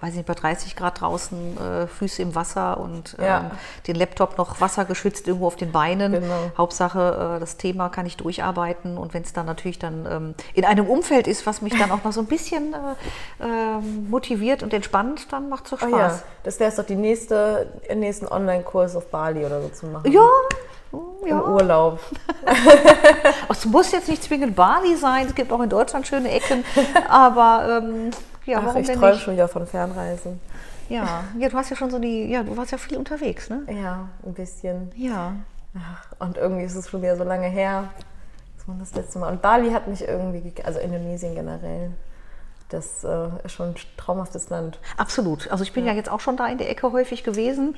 weiß 0.01 0.13
nicht, 0.13 0.25
bei 0.25 0.33
30 0.33 0.75
Grad 0.75 1.01
draußen, 1.01 1.57
äh, 1.57 1.87
Füße 1.87 2.21
im 2.21 2.35
Wasser 2.35 2.79
und 2.79 3.15
ähm, 3.19 3.25
ja. 3.25 3.51
den 3.87 3.95
Laptop 3.95 4.37
noch 4.37 4.61
wassergeschützt 4.61 5.27
irgendwo 5.27 5.47
auf 5.47 5.55
den 5.55 5.71
Beinen. 5.71 6.13
Genau. 6.13 6.51
Hauptsache, 6.57 7.35
äh, 7.35 7.39
das 7.39 7.57
Thema 7.57 7.89
kann 7.89 8.05
ich 8.05 8.17
durcharbeiten 8.17 8.97
und 8.97 9.13
wenn 9.13 9.23
es 9.23 9.33
dann 9.33 9.45
natürlich 9.45 9.79
dann 9.79 10.07
ähm, 10.09 10.35
in 10.53 10.65
einem 10.65 10.87
Umfeld 10.87 11.27
ist, 11.27 11.45
was 11.45 11.61
mich 11.61 11.77
dann 11.77 11.91
auch 11.91 12.03
noch 12.03 12.13
so 12.13 12.21
ein 12.21 12.27
bisschen 12.27 12.73
äh, 12.73 13.45
ähm, 13.45 14.09
motiviert 14.09 14.63
und 14.63 14.73
entspannt, 14.73 15.31
dann 15.31 15.49
macht 15.49 15.65
es 15.65 15.71
doch 15.71 15.79
Spaß. 15.79 15.91
Oh 15.91 15.97
ja. 15.97 16.19
Das 16.43 16.59
wäre 16.59 16.71
doch 16.71 16.85
die 16.85 16.95
nächste, 16.95 17.67
den 17.89 17.99
nächsten 17.99 18.27
Online-Kurs 18.27 18.95
auf 18.95 19.07
Bali 19.07 19.45
oder 19.45 19.61
so 19.61 19.69
zu 19.69 19.87
machen. 19.87 20.11
Ja, 20.11 20.27
ja. 21.25 21.39
Im 21.39 21.53
Urlaub. 21.53 21.99
es 23.49 23.65
muss 23.65 23.91
jetzt 23.91 24.07
nicht 24.07 24.23
zwingend 24.23 24.55
Bali 24.55 24.95
sein, 24.95 25.27
es 25.27 25.35
gibt 25.35 25.51
auch 25.51 25.61
in 25.61 25.69
Deutschland 25.69 26.07
schöne 26.07 26.31
Ecken, 26.31 26.63
aber 27.09 27.81
ähm, 27.83 28.11
ja, 28.45 28.59
Ach, 28.59 28.65
warum 28.65 28.81
ich 28.81 28.87
träume 28.87 29.17
schon 29.17 29.33
wieder 29.33 29.47
von 29.47 29.67
Fernreisen. 29.67 30.39
Ja, 30.89 31.23
ja, 31.39 31.49
du 31.49 31.57
hast 31.57 31.69
ja 31.69 31.75
schon 31.75 31.89
so 31.89 31.99
die, 31.99 32.25
ja, 32.29 32.43
du 32.43 32.55
warst 32.57 32.71
ja 32.71 32.77
viel 32.77 32.97
unterwegs, 32.97 33.49
ne? 33.49 33.63
Ja, 33.69 34.09
ein 34.25 34.33
bisschen. 34.33 34.91
Ja. 34.95 35.33
Ach, 35.77 36.07
und 36.19 36.37
irgendwie 36.37 36.63
ist 36.63 36.75
es 36.75 36.89
schon 36.89 37.01
wieder 37.01 37.17
so 37.17 37.23
lange 37.23 37.47
her, 37.47 37.89
dass 38.57 38.67
man 38.67 38.79
das 38.79 38.93
letzte 38.93 39.19
Mal. 39.19 39.31
Und 39.31 39.41
Bali 39.41 39.71
hat 39.71 39.87
mich 39.87 40.07
irgendwie, 40.07 40.53
also 40.63 40.79
Indonesien 40.79 41.35
generell. 41.35 41.91
Das 42.69 43.03
äh, 43.03 43.27
ist 43.43 43.53
schon 43.53 43.69
ein 43.69 43.75
traumhaftes 43.97 44.49
Land. 44.49 44.79
Absolut. 44.97 45.51
Also 45.51 45.63
ich 45.63 45.73
bin 45.73 45.85
ja. 45.85 45.91
ja 45.91 45.97
jetzt 45.97 46.09
auch 46.09 46.19
schon 46.19 46.37
da 46.37 46.47
in 46.47 46.57
der 46.57 46.69
Ecke 46.69 46.91
häufig 46.91 47.23
gewesen. 47.23 47.75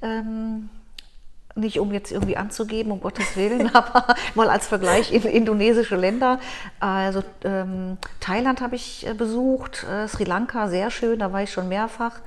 Ähm, 0.00 0.70
nicht 1.54 1.78
um 1.78 1.92
jetzt 1.92 2.12
irgendwie 2.12 2.36
anzugeben, 2.36 2.92
um 2.92 3.00
Gottes 3.00 3.36
Willen, 3.36 3.70
aber 3.74 4.14
mal 4.34 4.48
als 4.48 4.66
Vergleich 4.66 5.12
in 5.12 5.22
indonesische 5.22 5.96
Länder. 5.96 6.40
Also 6.80 7.22
ähm, 7.44 7.98
Thailand 8.20 8.60
habe 8.60 8.76
ich 8.76 9.06
äh, 9.06 9.14
besucht, 9.14 9.84
äh, 9.84 10.08
Sri 10.08 10.24
Lanka 10.24 10.68
sehr 10.68 10.90
schön, 10.90 11.18
da 11.18 11.32
war 11.32 11.42
ich 11.42 11.52
schon 11.52 11.68
mehrfach. 11.68 12.20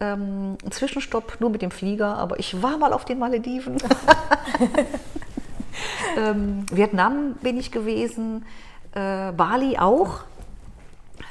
Ähm, 0.00 0.56
Zwischenstopp 0.70 1.36
nur 1.40 1.50
mit 1.50 1.60
dem 1.60 1.70
Flieger, 1.70 2.16
aber 2.16 2.38
ich 2.38 2.62
war 2.62 2.78
mal 2.78 2.92
auf 2.92 3.04
den 3.04 3.18
Malediven. 3.18 3.76
ähm, 6.16 6.66
Vietnam 6.70 7.34
bin 7.42 7.58
ich 7.58 7.70
gewesen, 7.70 8.44
äh, 8.94 9.32
Bali 9.32 9.78
auch. 9.78 10.20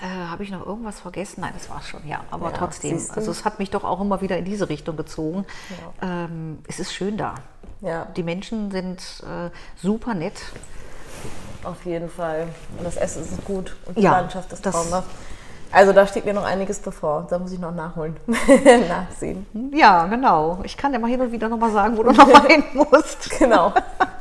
Äh, 0.02 0.28
Habe 0.30 0.44
ich 0.44 0.52
noch 0.52 0.66
irgendwas 0.66 1.00
vergessen? 1.00 1.42
Nein, 1.42 1.52
das 1.54 1.70
war 1.70 1.80
es 1.80 1.88
schon, 1.88 2.08
ja. 2.08 2.24
Aber 2.32 2.52
ja, 2.52 2.58
trotzdem, 2.58 3.00
also 3.16 3.32
es 3.32 3.46
hat 3.46 3.60
mich 3.60 3.70
doch 3.70 3.84
auch 3.84 4.00
immer 4.02 4.22
wieder 4.22 4.38
in 4.38 4.46
diese 4.46 4.70
Richtung 4.70 4.96
gezogen. 4.96 5.46
Ja. 6.02 6.26
Ähm, 6.26 6.60
es 6.68 6.80
ist 6.80 6.94
schön 6.94 7.18
da. 7.18 7.36
Ja. 7.82 8.06
Die 8.16 8.24
Menschen 8.24 8.72
sind 8.72 9.02
äh, 9.24 9.50
super 9.76 10.14
nett. 10.14 10.42
Auf 11.64 11.86
jeden 11.86 12.10
Fall. 12.10 12.48
Und 12.78 12.86
das 12.86 12.96
Essen 12.96 13.24
ist 13.24 13.44
gut 13.44 13.76
und 13.86 13.98
die 13.98 14.02
ja, 14.02 14.12
Landschaft 14.12 14.54
ist 14.54 14.64
traumhaft. 14.64 15.10
Also 15.72 15.94
da 15.94 16.08
steht 16.08 16.26
mir 16.26 16.34
noch 16.34 16.46
einiges 16.46 16.80
bevor. 16.80 17.28
Da 17.30 17.38
muss 17.38 17.52
ich 17.52 17.60
noch 17.60 17.74
nachholen, 17.74 18.16
nachziehen. 18.88 19.46
Ja, 19.74 20.08
genau. 20.08 20.60
Ich 20.64 20.78
kann 20.78 20.92
dir 20.92 21.00
mal 21.00 21.10
hin 21.10 21.22
und 21.22 21.32
wieder 21.32 21.48
noch 21.48 21.60
mal 21.60 21.72
sagen, 21.72 21.96
wo 21.98 22.04
du 22.04 22.12
noch 22.12 22.28
mal 22.28 22.42
hin 22.48 22.64
musst. 22.74 23.30
Genau. 23.38 23.74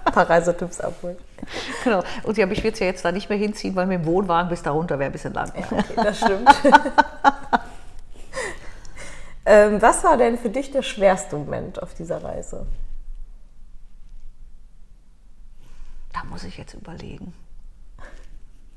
Ein 0.05 0.13
paar 0.13 0.29
Reisetipps 0.29 0.81
abholen. 0.81 1.17
Genau. 1.85 2.03
Und 2.25 2.37
ja, 2.37 2.47
ich 2.49 2.63
will 2.63 2.73
es 2.73 2.79
ja 2.79 2.87
jetzt 2.87 3.05
da 3.05 3.13
nicht 3.13 3.29
mehr 3.29 3.39
hinziehen, 3.39 3.75
weil 3.77 3.87
mit 3.87 4.01
dem 4.01 4.07
Wohnwagen 4.07 4.49
bis 4.49 4.63
da 4.63 4.71
runter 4.73 4.99
wäre 4.99 5.11
ein 5.11 5.13
bisschen 5.13 5.33
lang. 5.33 5.53
Ja, 5.57 5.79
okay, 5.79 5.95
das 5.97 6.19
stimmt. 6.19 6.49
ähm, 9.47 9.81
was 9.81 10.05
war 10.05 10.17
denn 10.17 10.39
für 10.39 10.51
dich 10.51 10.71
der 10.71 10.83
schwerste 10.83 11.37
Moment 11.37 11.83
auf 11.83 11.95
dieser 11.95 12.23
Reise? 12.23 12.67
muss 16.29 16.45
ich 16.45 16.57
jetzt 16.57 16.75
überlegen. 16.75 17.35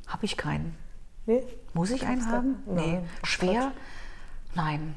Habe 0.07 0.25
ich 0.25 0.35
keinen. 0.35 0.75
Nee? 1.27 1.43
Muss 1.73 1.91
ich 1.91 2.07
einen 2.07 2.25
haben? 2.25 2.63
Nee. 2.65 3.01
Schwer? 3.23 3.71
Nein. 4.55 4.95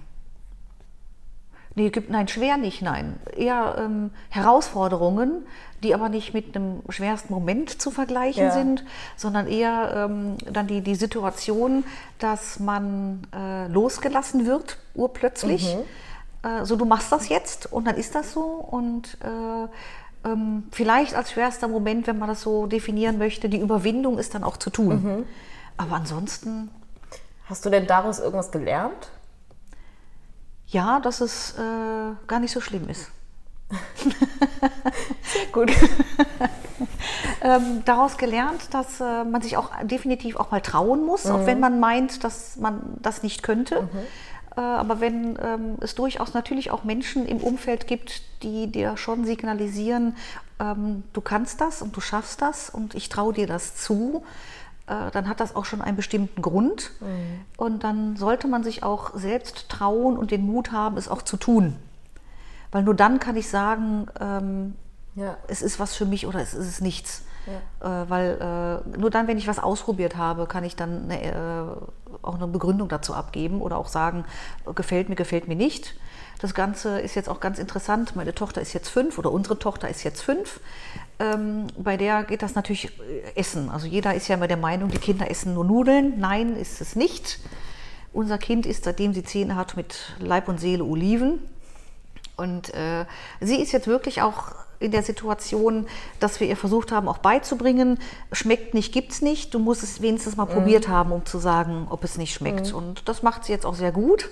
Nee, 1.76 1.90
gibt, 1.90 2.08
nein, 2.08 2.28
schwer 2.28 2.56
nicht, 2.56 2.82
nein. 2.82 3.18
Eher 3.36 3.76
ähm, 3.78 4.10
Herausforderungen, 4.30 5.44
die 5.82 5.92
aber 5.92 6.08
nicht 6.08 6.32
mit 6.32 6.54
einem 6.56 6.82
schwersten 6.88 7.32
Moment 7.32 7.82
zu 7.82 7.90
vergleichen 7.90 8.44
Ja. 8.44 8.50
sind, 8.52 8.84
sondern 9.16 9.48
eher 9.48 10.08
ähm, 10.08 10.36
dann 10.50 10.68
die, 10.68 10.82
die 10.82 10.94
Situation, 10.94 11.84
dass 12.18 12.60
man 12.60 13.26
äh, 13.34 13.66
losgelassen 13.68 14.46
wird, 14.46 14.78
urplötzlich. 14.94 15.76
Äh, 16.44 16.64
so, 16.64 16.76
du 16.76 16.84
machst 16.84 17.10
das 17.10 17.28
jetzt 17.28 17.72
und 17.72 17.86
dann 17.86 17.96
ist 17.96 18.14
das 18.14 18.32
so. 18.32 18.42
Und 18.42 19.18
äh, 19.22 20.28
ähm, 20.28 20.64
vielleicht 20.70 21.14
als 21.16 21.32
schwerster 21.32 21.66
Moment, 21.66 22.06
wenn 22.06 22.18
man 22.18 22.28
das 22.28 22.42
so 22.42 22.66
definieren 22.66 23.18
möchte, 23.18 23.48
die 23.48 23.58
Überwindung 23.58 24.18
ist 24.18 24.34
dann 24.34 24.44
auch 24.44 24.58
zu 24.58 24.70
tun. 24.70 25.24
Aber 25.76 25.96
ansonsten 25.96 26.70
Hast 27.46 27.66
du 27.66 27.70
denn 27.70 27.86
daraus 27.86 28.20
irgendwas 28.20 28.50
gelernt? 28.50 29.10
Ja, 30.68 31.00
dass 31.00 31.20
es 31.20 31.52
äh, 31.58 32.26
gar 32.26 32.40
nicht 32.40 32.52
so 32.52 32.60
schlimm 32.60 32.88
ist. 32.88 33.10
Sehr 35.22 35.46
gut. 35.52 35.70
ähm, 37.42 37.82
daraus 37.84 38.16
gelernt, 38.16 38.72
dass 38.72 39.00
äh, 39.00 39.24
man 39.24 39.42
sich 39.42 39.56
auch 39.56 39.70
definitiv 39.82 40.36
auch 40.36 40.50
mal 40.50 40.60
trauen 40.60 41.04
muss, 41.04 41.26
auch 41.26 41.46
wenn 41.46 41.60
man 41.60 41.80
meint, 41.80 42.24
dass 42.24 42.56
man 42.56 42.82
das 43.00 43.22
nicht 43.22 43.42
könnte. 43.42 43.88
Äh, 44.56 44.60
aber 44.60 45.00
wenn 45.00 45.38
ähm, 45.42 45.76
es 45.80 45.94
durchaus 45.94 46.34
natürlich 46.34 46.70
auch 46.70 46.84
Menschen 46.84 47.26
im 47.26 47.38
Umfeld 47.38 47.86
gibt, 47.86 48.22
die 48.42 48.68
dir 48.68 48.96
schon 48.96 49.24
signalisieren, 49.24 50.16
ähm, 50.60 51.02
du 51.12 51.20
kannst 51.20 51.60
das 51.60 51.82
und 51.82 51.96
du 51.96 52.00
schaffst 52.00 52.42
das 52.42 52.70
und 52.70 52.94
ich 52.94 53.08
traue 53.08 53.32
dir 53.32 53.46
das 53.46 53.76
zu, 53.76 54.24
äh, 54.86 55.10
dann 55.12 55.28
hat 55.28 55.40
das 55.40 55.56
auch 55.56 55.64
schon 55.64 55.80
einen 55.80 55.96
bestimmten 55.96 56.42
Grund. 56.42 56.90
Und 57.56 57.84
dann 57.84 58.16
sollte 58.16 58.48
man 58.48 58.62
sich 58.64 58.82
auch 58.82 59.14
selbst 59.14 59.68
trauen 59.68 60.16
und 60.16 60.30
den 60.30 60.44
Mut 60.46 60.72
haben, 60.72 60.96
es 60.96 61.08
auch 61.08 61.22
zu 61.22 61.36
tun. 61.36 61.76
Weil 62.72 62.82
nur 62.82 62.94
dann 62.94 63.18
kann 63.20 63.36
ich 63.36 63.48
sagen, 63.48 64.06
ähm, 64.20 64.74
Ja. 65.14 65.36
es 65.48 65.62
ist 65.62 65.78
was 65.78 65.94
für 65.94 66.06
mich 66.06 66.26
oder 66.26 66.40
es 66.40 66.54
ist 66.54 66.80
nichts. 66.80 67.24
Äh, 67.80 68.08
weil 68.08 68.82
äh, 68.94 68.98
nur 68.98 69.10
dann, 69.10 69.26
wenn 69.28 69.36
ich 69.36 69.46
was 69.46 69.58
ausprobiert 69.58 70.16
habe, 70.16 70.46
kann 70.46 70.64
ich 70.64 70.76
dann 70.76 71.10
eine, 71.10 71.22
äh, 71.22 71.76
auch 72.22 72.36
eine 72.36 72.46
Begründung 72.46 72.88
dazu 72.88 73.14
abgeben 73.14 73.60
oder 73.60 73.76
auch 73.76 73.88
sagen, 73.88 74.24
äh, 74.66 74.72
gefällt 74.72 75.08
mir, 75.08 75.14
gefällt 75.14 75.46
mir 75.46 75.56
nicht. 75.56 75.94
Das 76.44 76.52
Ganze 76.52 77.00
ist 77.00 77.14
jetzt 77.14 77.30
auch 77.30 77.40
ganz 77.40 77.58
interessant. 77.58 78.16
Meine 78.16 78.34
Tochter 78.34 78.60
ist 78.60 78.74
jetzt 78.74 78.90
fünf 78.90 79.16
oder 79.16 79.32
unsere 79.32 79.58
Tochter 79.58 79.88
ist 79.88 80.02
jetzt 80.02 80.20
fünf. 80.20 80.60
Ähm, 81.18 81.68
bei 81.78 81.96
der 81.96 82.22
geht 82.24 82.42
das 82.42 82.54
natürlich 82.54 82.92
äh, 83.00 83.34
Essen. 83.34 83.70
Also 83.70 83.86
jeder 83.86 84.12
ist 84.12 84.28
ja 84.28 84.34
immer 84.34 84.46
der 84.46 84.58
Meinung, 84.58 84.90
die 84.90 84.98
Kinder 84.98 85.30
essen 85.30 85.54
nur 85.54 85.64
Nudeln. 85.64 86.20
Nein, 86.20 86.54
ist 86.56 86.82
es 86.82 86.96
nicht. 86.96 87.38
Unser 88.12 88.36
Kind 88.36 88.66
isst, 88.66 88.84
seitdem 88.84 89.14
sie 89.14 89.24
Zähne 89.24 89.56
hat, 89.56 89.74
mit 89.78 90.16
Leib 90.18 90.46
und 90.48 90.60
Seele 90.60 90.84
Oliven. 90.84 91.38
Und 92.36 92.74
äh, 92.74 93.06
sie 93.40 93.56
ist 93.56 93.72
jetzt 93.72 93.86
wirklich 93.86 94.20
auch 94.20 94.52
in 94.80 94.90
der 94.90 95.02
Situation, 95.02 95.86
dass 96.20 96.40
wir 96.40 96.46
ihr 96.46 96.58
versucht 96.58 96.92
haben, 96.92 97.08
auch 97.08 97.18
beizubringen, 97.18 97.98
schmeckt 98.32 98.74
nicht, 98.74 98.92
gibt's 98.92 99.22
nicht. 99.22 99.54
Du 99.54 99.58
musst 99.58 99.82
es 99.82 100.02
wenigstens 100.02 100.36
mal 100.36 100.44
probiert 100.44 100.88
haben, 100.88 101.10
um 101.10 101.24
zu 101.24 101.38
sagen, 101.38 101.86
ob 101.88 102.04
es 102.04 102.18
nicht 102.18 102.34
schmeckt. 102.34 102.74
Und 102.74 103.08
das 103.08 103.22
macht 103.22 103.46
sie 103.46 103.52
jetzt 103.52 103.64
auch 103.64 103.76
sehr 103.76 103.92
gut. 103.92 104.28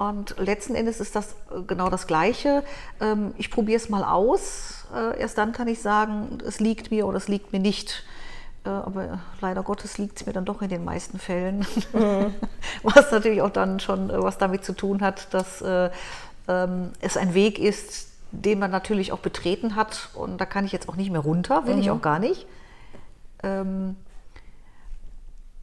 Und 0.00 0.34
letzten 0.38 0.74
Endes 0.74 0.98
ist 0.98 1.14
das 1.14 1.32
äh, 1.50 1.60
genau 1.66 1.90
das 1.90 2.06
Gleiche. 2.06 2.64
Ähm, 3.02 3.34
ich 3.36 3.50
probiere 3.50 3.76
es 3.76 3.90
mal 3.90 4.02
aus. 4.02 4.86
Äh, 4.94 5.20
erst 5.20 5.36
dann 5.36 5.52
kann 5.52 5.68
ich 5.68 5.82
sagen, 5.82 6.38
es 6.46 6.58
liegt 6.58 6.90
mir 6.90 7.06
oder 7.06 7.18
es 7.18 7.28
liegt 7.28 7.52
mir 7.52 7.58
nicht. 7.58 8.02
Äh, 8.64 8.70
Aber 8.70 9.18
leider 9.42 9.62
Gottes 9.62 9.98
liegt 9.98 10.18
es 10.18 10.24
mir 10.24 10.32
dann 10.32 10.46
doch 10.46 10.62
in 10.62 10.70
den 10.70 10.86
meisten 10.86 11.18
Fällen. 11.18 11.66
was 12.82 13.12
natürlich 13.12 13.42
auch 13.42 13.50
dann 13.50 13.78
schon 13.78 14.08
was 14.08 14.38
damit 14.38 14.64
zu 14.64 14.72
tun 14.72 15.02
hat, 15.02 15.34
dass 15.34 15.60
äh, 15.60 15.90
ähm, 16.48 16.92
es 17.00 17.18
ein 17.18 17.34
Weg 17.34 17.58
ist, 17.58 18.08
den 18.30 18.58
man 18.58 18.70
natürlich 18.70 19.12
auch 19.12 19.18
betreten 19.18 19.76
hat. 19.76 20.08
Und 20.14 20.40
da 20.40 20.46
kann 20.46 20.64
ich 20.64 20.72
jetzt 20.72 20.88
auch 20.88 20.96
nicht 20.96 21.10
mehr 21.10 21.20
runter, 21.20 21.66
will 21.66 21.78
ich 21.78 21.90
auch 21.90 22.00
gar 22.00 22.18
nicht. 22.18 22.46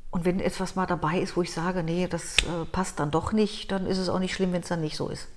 Und 0.09 0.25
wenn 0.25 0.39
etwas 0.39 0.75
mal 0.75 0.85
dabei 0.85 1.19
ist, 1.19 1.35
wo 1.35 1.41
ich 1.41 1.51
sage, 1.51 1.83
nee, 1.83 2.07
das 2.07 2.37
äh, 2.37 2.65
passt 2.71 2.99
dann 2.99 3.11
doch 3.11 3.33
nicht, 3.33 3.71
dann 3.71 3.85
ist 3.85 3.97
es 3.97 4.09
auch 4.09 4.19
nicht 4.19 4.33
schlimm, 4.33 4.53
wenn 4.53 4.61
es 4.61 4.69
dann 4.69 4.81
nicht 4.81 4.97
so 4.97 5.09
ist. 5.09 5.27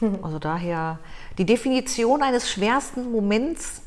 Also 0.22 0.38
daher 0.38 0.98
die 1.38 1.46
Definition 1.46 2.22
eines 2.22 2.50
schwersten 2.50 3.10
Moments. 3.12 3.82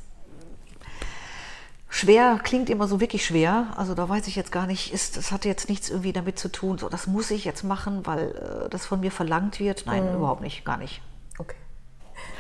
Schwer 1.88 2.40
klingt 2.44 2.70
immer 2.70 2.88
so 2.88 3.00
wirklich 3.00 3.26
schwer. 3.26 3.74
Also 3.76 3.96
da 3.96 4.08
weiß 4.08 4.28
ich 4.28 4.36
jetzt 4.36 4.52
gar 4.52 4.68
nicht, 4.68 4.94
ist, 4.94 5.18
das 5.18 5.32
hatte 5.32 5.48
jetzt 5.48 5.70
nichts 5.70 5.90
irgendwie 5.90 6.14
damit 6.14 6.38
zu 6.40 6.50
tun, 6.50 6.78
so 6.78 6.88
das 6.88 7.08
muss 7.08 7.32
ich 7.32 7.46
jetzt 7.46 7.64
machen, 7.64 8.06
weil 8.06 8.66
äh, 8.66 8.70
das 8.70 8.86
von 8.86 9.00
mir 9.00 9.12
verlangt 9.12 9.60
wird. 9.60 9.86
Nein, 9.86 10.14
überhaupt 10.16 10.42
nicht, 10.42 10.66
gar 10.66 10.78
nicht. 10.78 11.02
Okay. 11.40 11.56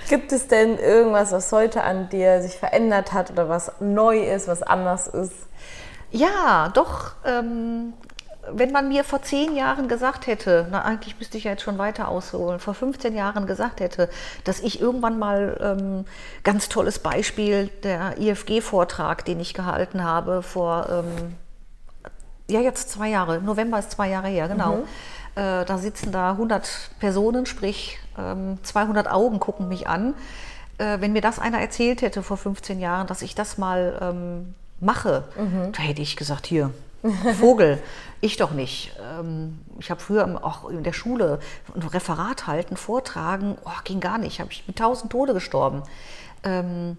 Gibt 0.08 0.32
es 0.32 0.48
denn 0.48 0.78
irgendwas, 0.78 1.32
was 1.32 1.52
heute 1.52 1.84
an 1.84 2.10
dir 2.10 2.42
sich 2.42 2.54
verändert 2.54 3.14
hat 3.14 3.32
oder 3.32 3.50
was 3.50 3.72
neu 3.80 4.20
ist, 4.20 4.48
was 4.48 4.64
anders 4.64 5.08
ist? 5.08 5.34
Ja, 6.12 6.70
doch. 6.74 7.14
Ähm, 7.26 7.94
wenn 8.52 8.72
man 8.72 8.88
mir 8.88 9.04
vor 9.04 9.22
zehn 9.22 9.56
Jahren 9.56 9.88
gesagt 9.88 10.28
hätte, 10.28 10.68
na 10.72 10.84
eigentlich 10.84 11.18
müsste 11.20 11.38
ich 11.38 11.44
ja 11.44 11.52
jetzt 11.52 11.64
schon 11.64 11.78
weiter 11.78 12.08
ausholen, 12.08 12.60
vor 12.60 12.74
15 12.74 13.16
Jahren 13.16 13.46
gesagt 13.46 13.80
hätte, 13.80 14.10
dass 14.44 14.60
ich 14.60 14.82
irgendwann 14.82 15.20
mal, 15.20 15.58
ähm, 15.62 16.06
ganz 16.44 16.70
tolles 16.70 17.00
Beispiel, 17.00 17.68
der 17.84 18.18
IFG-Vortrag, 18.18 19.24
den 19.26 19.40
ich 19.40 19.54
gehalten 19.54 20.04
habe 20.04 20.42
vor, 20.42 20.88
ähm, 20.90 21.36
ja 22.50 22.62
jetzt 22.62 22.90
zwei 22.90 23.10
Jahre, 23.10 23.40
November 23.42 23.78
ist 23.78 23.92
zwei 23.92 24.10
Jahre 24.10 24.30
her, 24.30 24.48
genau. 24.48 24.80
Äh, 25.36 25.66
da 25.66 25.78
sitzen 25.78 26.12
da 26.12 26.32
100 26.32 26.92
Personen, 27.00 27.46
sprich 27.46 28.00
ähm, 28.18 28.58
200 28.64 29.10
Augen 29.10 29.40
gucken 29.40 29.68
mich 29.68 29.88
an. 29.88 30.16
Äh, 30.80 31.02
wenn 31.02 31.14
mir 31.14 31.22
das 31.22 31.38
einer 31.40 31.60
erzählt 31.60 32.02
hätte 32.02 32.24
vor 32.24 32.38
15 32.38 32.80
Jahren, 32.80 33.06
dass 33.06 33.22
ich 33.22 33.36
das 33.36 33.58
mal 33.58 34.00
ähm, 34.02 34.56
mache, 34.80 35.26
da 35.72 35.82
hätte 35.82 36.02
ich 36.02 36.16
gesagt, 36.16 36.48
hier, 36.48 36.72
Vogel, 37.40 37.82
ich 38.22 38.38
doch 38.38 38.52
nicht. 38.52 38.92
Ähm, 39.02 39.60
ich 39.80 39.90
habe 39.90 40.02
früher 40.02 40.44
auch 40.44 40.70
in 40.70 40.84
der 40.84 40.94
Schule 40.94 41.40
ein 41.74 41.82
Referat 41.82 42.48
halten, 42.48 42.78
vortragen, 42.78 43.58
oh, 43.64 43.72
ging 43.84 44.00
gar 44.00 44.18
nicht, 44.18 44.40
habe 44.40 44.52
ich 44.52 44.64
mit 44.68 44.78
tausend 44.78 45.12
Tode 45.12 45.34
gestorben. 45.34 45.84
Ähm, 46.44 46.98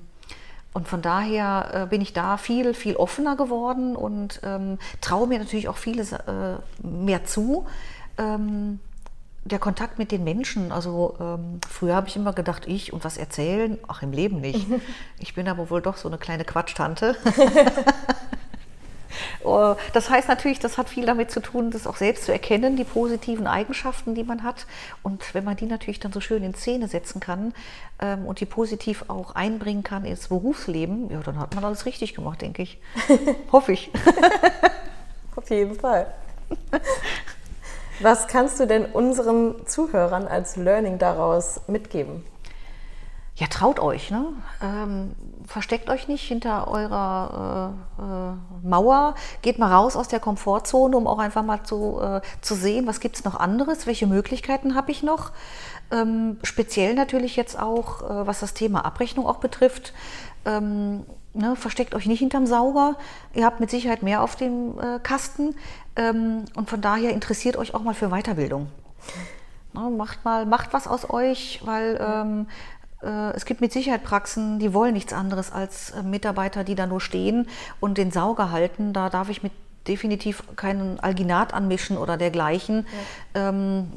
und 0.73 0.87
von 0.87 1.03
daher 1.03 1.71
äh, 1.73 1.87
bin 1.87 2.01
ich 2.01 2.13
da 2.13 2.37
viel, 2.37 2.75
viel 2.75 2.97
offener 2.97 3.37
geworden 3.37 3.97
und 3.97 4.41
ähm, 4.45 4.79
traue 5.01 5.27
mir 5.27 5.39
natürlich 5.39 5.69
auch 5.69 5.77
vieles 5.77 6.13
äh, 6.13 6.57
mehr 6.83 7.25
zu. 7.25 7.67
Der 9.45 9.59
Kontakt 9.59 9.99
mit 9.99 10.13
den 10.13 10.23
Menschen, 10.23 10.71
also 10.71 11.17
ähm, 11.19 11.61
früher 11.69 11.95
habe 11.95 12.09
ich 12.09 12.17
immer 12.17 12.35
gedacht, 12.35 12.67
ich 12.67 12.93
und 12.93 13.05
was 13.05 13.17
erzählen, 13.17 13.79
ach 13.89 14.03
im 14.03 14.13
Leben 14.13 14.41
nicht. 14.41 14.67
Ich 15.19 15.35
bin 15.35 15.49
aber 15.49 15.71
wohl 15.71 15.83
doch 15.83 15.97
so 15.97 16.09
eine 16.09 16.19
kleine 16.19 16.45
Quatschtante. 16.45 17.17
Oh, 19.43 19.75
Das 19.93 20.11
heißt 20.11 20.29
natürlich, 20.29 20.59
das 20.59 20.77
hat 20.77 20.89
viel 20.89 21.07
damit 21.07 21.31
zu 21.31 21.41
tun, 21.41 21.71
das 21.71 21.87
auch 21.87 21.97
selbst 21.97 22.25
zu 22.25 22.33
erkennen, 22.33 22.77
die 22.77 22.85
positiven 22.85 23.47
Eigenschaften, 23.47 24.15
die 24.15 24.23
man 24.23 24.43
hat. 24.43 24.67
Und 25.03 25.35
wenn 25.35 25.45
man 25.45 25.57
die 25.57 25.67
natürlich 25.67 25.99
dann 25.99 26.13
so 26.13 26.21
schön 26.21 26.43
in 26.43 26.55
Szene 26.55 26.89
setzen 26.89 27.21
kann 27.21 27.55
ähm, 28.01 28.27
und 28.27 28.41
die 28.41 28.47
positiv 28.47 29.05
auch 29.09 29.35
einbringen 29.35 29.83
kann 29.83 30.05
ins 30.05 30.29
Berufsleben, 30.29 31.11
ja, 31.11 31.21
dann 31.21 31.39
hat 31.39 31.55
man 31.55 31.65
alles 31.65 31.87
richtig 31.87 32.15
gemacht, 32.15 32.43
denke 32.43 32.63
ich. 32.63 32.79
Hoffe 33.53 33.73
ich. 33.73 33.91
Auf 35.37 35.49
jeden 35.49 35.75
Fall. 35.75 36.07
Was 38.03 38.29
kannst 38.29 38.59
du 38.59 38.67
denn 38.67 38.87
unseren 38.87 39.67
Zuhörern 39.67 40.27
als 40.27 40.57
Learning 40.57 40.99
daraus 40.99 41.61
mitgeben? 41.67 42.25
Ja, 43.37 43.47
traut 43.47 43.79
euch, 43.79 44.11
ne? 44.11 44.27
Ähm, 44.63 45.15
versteckt 45.47 45.91
euch 45.91 46.09
nicht 46.09 46.27
hinter 46.27 46.69
eurer 46.69 47.75
äh, 47.99 48.03
äh, 48.03 48.69
Mauer. 48.69 49.15
Geht 49.43 49.59
mal 49.59 49.73
raus 49.73 49.97
aus 49.97 50.09
der 50.09 50.21
Komfortzone, 50.21 50.97
um 50.97 51.07
auch 51.07 51.19
einfach 51.19 51.43
mal 51.43 51.63
zu, 51.63 52.01
äh, 52.01 52.21
zu 52.41 52.55
sehen, 52.55 52.87
was 52.87 53.01
gibt 53.01 53.17
es 53.17 53.25
noch 53.25 53.39
anderes, 53.39 53.87
welche 53.87 54.07
Möglichkeiten 54.07 54.75
habe 54.75 54.91
ich 54.91 55.03
noch. 55.03 55.33
Ähm, 55.91 56.39
speziell 56.43 56.95
natürlich 56.95 57.37
jetzt 57.37 57.59
auch, 57.59 58.03
äh, 58.03 58.27
was 58.27 58.41
das 58.41 58.55
Thema 58.55 58.85
Abrechnung 58.85 59.27
auch 59.27 59.39
betrifft. 59.39 59.93
Ähm, 60.45 61.05
ne, 61.35 61.57
versteckt 61.57 61.95
euch 61.95 62.07
nicht 62.07 62.21
hinterm 62.21 62.47
Sauger. 62.47 62.97
Ihr 63.35 63.45
habt 63.45 63.61
mit 63.61 63.71
Sicherheit 63.71 64.03
mehr 64.03 64.23
auf 64.23 64.37
dem 64.37 64.79
äh, 64.79 64.99
Kasten. 65.03 65.55
Ähm, 66.01 66.47
und 66.55 66.71
von 66.71 66.81
daher 66.81 67.13
interessiert 67.13 67.57
euch 67.57 67.75
auch 67.75 67.83
mal 67.83 67.95
für 67.95 68.09
Weiterbildung. 68.09 68.69
Na, 69.75 69.91
macht 69.91 70.25
mal, 70.25 70.47
macht 70.47 70.73
was 70.73 70.87
aus 70.87 71.09
euch, 71.11 71.61
weil 71.65 72.01
ähm, 72.01 72.47
äh, 73.03 73.33
es 73.37 73.45
gibt 73.45 73.61
mit 73.61 73.73
Sicherheit 73.73 74.03
Praxen, 74.03 74.59
die 74.59 74.73
wollen 74.73 74.95
nichts 74.95 75.13
anderes 75.13 75.53
als 75.53 75.91
äh, 75.91 76.03
Mitarbeiter, 76.03 76.65
die 76.65 76.75
da 76.75 76.87
nur 76.87 77.01
stehen 77.01 77.47
und 77.81 77.99
den 77.99 78.11
Sauger 78.11 78.51
halten. 78.51 78.95
Da 78.95 79.11
darf 79.11 79.29
ich 79.29 79.43
mit 79.43 79.53
definitiv 79.87 80.43
keinen 80.57 80.99
Alginat 81.01 81.53
anmischen 81.53 81.99
oder 81.99 82.17
dergleichen. 82.17 82.87
Ähm, 83.35 83.93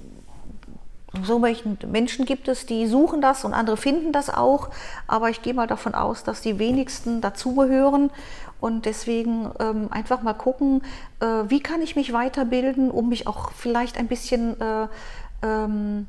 so 1.22 1.38
Menschen 1.38 2.26
gibt 2.26 2.48
es, 2.48 2.66
die 2.66 2.88
suchen 2.88 3.22
das 3.22 3.46
und 3.46 3.54
andere 3.54 3.78
finden 3.78 4.12
das 4.12 4.30
auch. 4.30 4.70
Aber 5.08 5.30
ich 5.30 5.42
gehe 5.42 5.54
mal 5.54 5.68
davon 5.68 5.94
aus, 5.94 6.24
dass 6.24 6.42
die 6.42 6.58
wenigsten 6.58 7.22
dazugehören. 7.22 8.10
Und 8.64 8.86
deswegen 8.86 9.52
ähm, 9.60 9.90
einfach 9.92 10.22
mal 10.22 10.32
gucken, 10.32 10.84
äh, 11.20 11.26
wie 11.26 11.60
kann 11.60 11.82
ich 11.82 11.98
mich 11.98 12.14
weiterbilden, 12.14 12.92
um 12.92 13.10
mich 13.10 13.28
auch 13.28 13.52
vielleicht 13.52 13.98
ein 13.98 14.08
bisschen 14.08 14.58
äh, 14.62 14.88
ähm, 15.42 16.08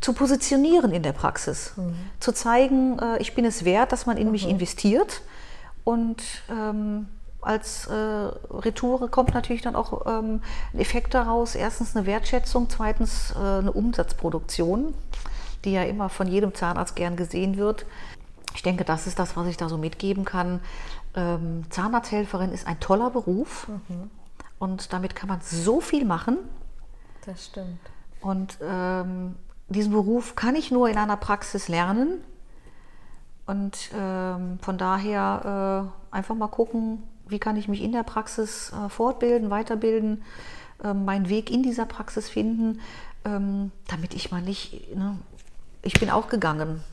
zu 0.00 0.12
positionieren 0.12 0.92
in 0.92 1.02
der 1.02 1.10
Praxis. 1.10 1.72
Mhm. 1.74 1.96
Zu 2.20 2.30
zeigen, 2.30 2.96
äh, 3.00 3.18
ich 3.18 3.34
bin 3.34 3.44
es 3.44 3.64
wert, 3.64 3.90
dass 3.90 4.06
man 4.06 4.18
in 4.18 4.26
mhm. 4.26 4.30
mich 4.30 4.48
investiert. 4.48 5.22
Und 5.82 6.22
ähm, 6.48 7.08
als 7.40 7.88
äh, 7.88 7.92
Retoure 7.92 9.08
kommt 9.08 9.34
natürlich 9.34 9.62
dann 9.62 9.74
auch 9.74 10.06
ähm, 10.06 10.42
ein 10.72 10.78
Effekt 10.78 11.12
daraus. 11.12 11.56
Erstens 11.56 11.96
eine 11.96 12.06
Wertschätzung, 12.06 12.70
zweitens 12.70 13.34
äh, 13.34 13.58
eine 13.58 13.72
Umsatzproduktion, 13.72 14.94
die 15.64 15.72
ja 15.72 15.82
immer 15.82 16.08
von 16.08 16.28
jedem 16.28 16.54
Zahnarzt 16.54 16.94
gern 16.94 17.16
gesehen 17.16 17.56
wird. 17.56 17.84
Ich 18.54 18.62
denke, 18.62 18.84
das 18.84 19.06
ist 19.06 19.18
das, 19.18 19.36
was 19.36 19.46
ich 19.46 19.56
da 19.56 19.68
so 19.68 19.78
mitgeben 19.78 20.24
kann. 20.24 20.60
Ähm, 21.14 21.64
Zahnarzthelferin 21.70 22.52
ist 22.52 22.66
ein 22.66 22.78
toller 22.80 23.10
Beruf 23.10 23.68
mhm. 23.68 24.10
und 24.58 24.92
damit 24.92 25.16
kann 25.16 25.28
man 25.28 25.40
so 25.40 25.80
viel 25.80 26.04
machen. 26.04 26.38
Das 27.26 27.46
stimmt. 27.46 27.80
Und 28.20 28.58
ähm, 28.62 29.36
diesen 29.68 29.92
Beruf 29.92 30.36
kann 30.36 30.54
ich 30.54 30.70
nur 30.70 30.88
in 30.88 30.98
einer 30.98 31.16
Praxis 31.16 31.68
lernen. 31.68 32.22
Und 33.46 33.90
ähm, 33.98 34.58
von 34.62 34.78
daher 34.78 35.90
äh, 36.12 36.14
einfach 36.16 36.36
mal 36.36 36.48
gucken, 36.48 37.02
wie 37.26 37.40
kann 37.40 37.56
ich 37.56 37.66
mich 37.66 37.82
in 37.82 37.92
der 37.92 38.04
Praxis 38.04 38.72
äh, 38.72 38.88
fortbilden, 38.88 39.50
weiterbilden, 39.50 40.22
äh, 40.84 40.94
meinen 40.94 41.28
Weg 41.28 41.50
in 41.50 41.62
dieser 41.62 41.86
Praxis 41.86 42.28
finden, 42.28 42.80
ähm, 43.24 43.72
damit 43.88 44.14
ich 44.14 44.30
mal 44.30 44.42
nicht, 44.42 44.94
ne, 44.94 45.18
ich 45.82 45.94
bin 45.94 46.10
auch 46.10 46.28
gegangen. 46.28 46.84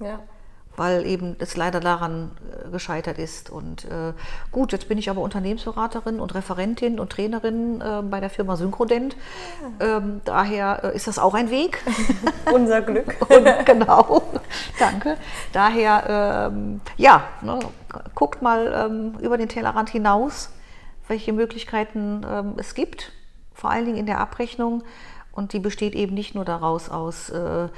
Ja 0.00 0.20
weil 0.76 1.06
eben 1.06 1.36
es 1.38 1.56
leider 1.56 1.80
daran 1.80 2.30
äh, 2.66 2.70
gescheitert 2.70 3.18
ist. 3.18 3.50
Und 3.50 3.84
äh, 3.84 4.12
gut, 4.50 4.72
jetzt 4.72 4.88
bin 4.88 4.98
ich 4.98 5.10
aber 5.10 5.20
Unternehmensberaterin 5.20 6.20
und 6.20 6.34
Referentin 6.34 6.98
und 6.98 7.10
Trainerin 7.10 7.80
äh, 7.80 8.02
bei 8.02 8.20
der 8.20 8.30
Firma 8.30 8.56
Synchrodent. 8.56 9.16
Ähm, 9.80 10.20
daher 10.24 10.84
äh, 10.84 10.96
ist 10.96 11.06
das 11.06 11.18
auch 11.18 11.34
ein 11.34 11.50
Weg. 11.50 11.82
Unser 12.52 12.82
Glück. 12.82 13.16
und, 13.28 13.66
genau, 13.66 14.22
danke. 14.78 15.16
Daher, 15.52 16.50
ähm, 16.52 16.80
ja, 16.96 17.24
ne, 17.42 17.58
guckt 18.14 18.42
mal 18.42 18.72
ähm, 18.90 19.14
über 19.20 19.36
den 19.36 19.48
Tellerrand 19.48 19.90
hinaus, 19.90 20.50
welche 21.08 21.32
Möglichkeiten 21.32 22.24
ähm, 22.28 22.54
es 22.56 22.74
gibt, 22.74 23.12
vor 23.52 23.70
allen 23.70 23.84
Dingen 23.84 23.98
in 23.98 24.06
der 24.06 24.18
Abrechnung. 24.18 24.82
Und 25.32 25.54
die 25.54 25.60
besteht 25.60 25.94
eben 25.94 26.14
nicht 26.14 26.34
nur 26.34 26.44
daraus 26.44 26.90
aus 26.90 27.30
äh, 27.30 27.68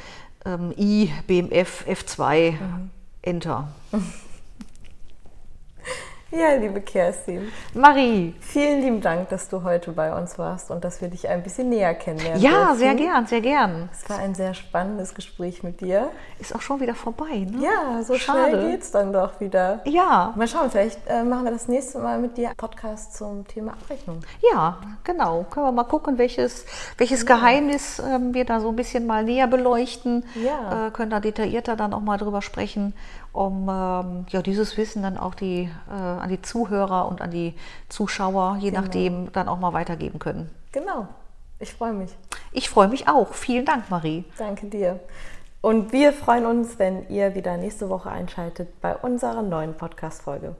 ähm, 0.44 0.72
I, 0.76 1.10
BMF, 1.26 1.84
F2, 1.86 2.52
mhm. 2.52 2.90
Enter. 3.22 3.68
Ja, 6.36 6.54
liebe 6.54 6.80
Kerstin. 6.80 7.52
Marie. 7.74 8.34
Vielen 8.40 8.82
lieben 8.82 9.00
Dank, 9.00 9.28
dass 9.28 9.48
du 9.48 9.62
heute 9.62 9.92
bei 9.92 10.12
uns 10.12 10.36
warst 10.36 10.68
und 10.72 10.82
dass 10.82 11.00
wir 11.00 11.08
dich 11.08 11.28
ein 11.28 11.44
bisschen 11.44 11.68
näher 11.68 11.94
kennenlernen. 11.94 12.42
Ja, 12.42 12.50
dürfen. 12.50 12.78
sehr 12.78 12.94
gern, 12.96 13.26
sehr 13.26 13.40
gern. 13.40 13.88
Es 13.92 14.10
war 14.10 14.18
ein 14.18 14.34
sehr 14.34 14.52
spannendes 14.52 15.14
Gespräch 15.14 15.62
mit 15.62 15.80
dir. 15.80 16.10
Ist 16.40 16.52
auch 16.52 16.60
schon 16.60 16.80
wieder 16.80 16.96
vorbei, 16.96 17.46
ne? 17.48 17.62
Ja, 17.62 18.02
so 18.02 18.16
Schade. 18.16 18.50
schnell 18.50 18.70
geht 18.72 18.82
es 18.82 18.90
dann 18.90 19.12
doch 19.12 19.38
wieder. 19.38 19.80
Ja. 19.84 20.32
Mal 20.34 20.48
schauen, 20.48 20.70
vielleicht 20.72 20.98
äh, 21.06 21.22
machen 21.22 21.44
wir 21.44 21.52
das 21.52 21.68
nächste 21.68 22.00
Mal 22.00 22.18
mit 22.18 22.36
dir 22.36 22.50
Podcast 22.56 23.14
zum 23.14 23.46
Thema 23.46 23.72
Abrechnung. 23.72 24.18
Ja, 24.52 24.78
genau. 25.04 25.46
Können 25.50 25.66
wir 25.66 25.72
mal 25.72 25.84
gucken, 25.84 26.18
welches, 26.18 26.66
welches 26.98 27.20
ja. 27.20 27.36
Geheimnis 27.36 28.00
äh, 28.00 28.18
wir 28.32 28.44
da 28.44 28.58
so 28.58 28.70
ein 28.70 28.76
bisschen 28.76 29.06
mal 29.06 29.22
näher 29.22 29.46
beleuchten. 29.46 30.24
Ja. 30.34 30.88
Äh, 30.88 30.90
können 30.90 31.10
da 31.10 31.20
detaillierter 31.20 31.76
dann 31.76 31.94
auch 31.94 32.00
mal 32.00 32.18
drüber 32.18 32.42
sprechen 32.42 32.92
um 33.34 33.68
ähm, 33.68 34.26
ja, 34.28 34.42
dieses 34.42 34.76
Wissen 34.76 35.02
dann 35.02 35.18
auch 35.18 35.34
die, 35.34 35.68
äh, 35.90 35.92
an 35.92 36.28
die 36.30 36.40
Zuhörer 36.40 37.08
und 37.08 37.20
an 37.20 37.32
die 37.32 37.54
Zuschauer, 37.88 38.58
je 38.60 38.70
genau. 38.70 38.82
nachdem, 38.82 39.32
dann 39.32 39.48
auch 39.48 39.58
mal 39.58 39.72
weitergeben 39.72 40.20
können. 40.20 40.50
Genau. 40.72 41.08
Ich 41.58 41.74
freue 41.74 41.92
mich. 41.92 42.10
Ich 42.52 42.70
freue 42.70 42.88
mich 42.88 43.08
auch. 43.08 43.34
Vielen 43.34 43.64
Dank, 43.64 43.90
Marie. 43.90 44.24
Danke 44.38 44.66
dir. 44.66 45.00
Und 45.60 45.92
wir 45.92 46.12
freuen 46.12 46.46
uns, 46.46 46.78
wenn 46.78 47.08
ihr 47.08 47.34
wieder 47.34 47.56
nächste 47.56 47.88
Woche 47.88 48.10
einschaltet 48.10 48.80
bei 48.80 48.96
unserer 48.96 49.42
neuen 49.42 49.74
Podcast-Folge. 49.74 50.54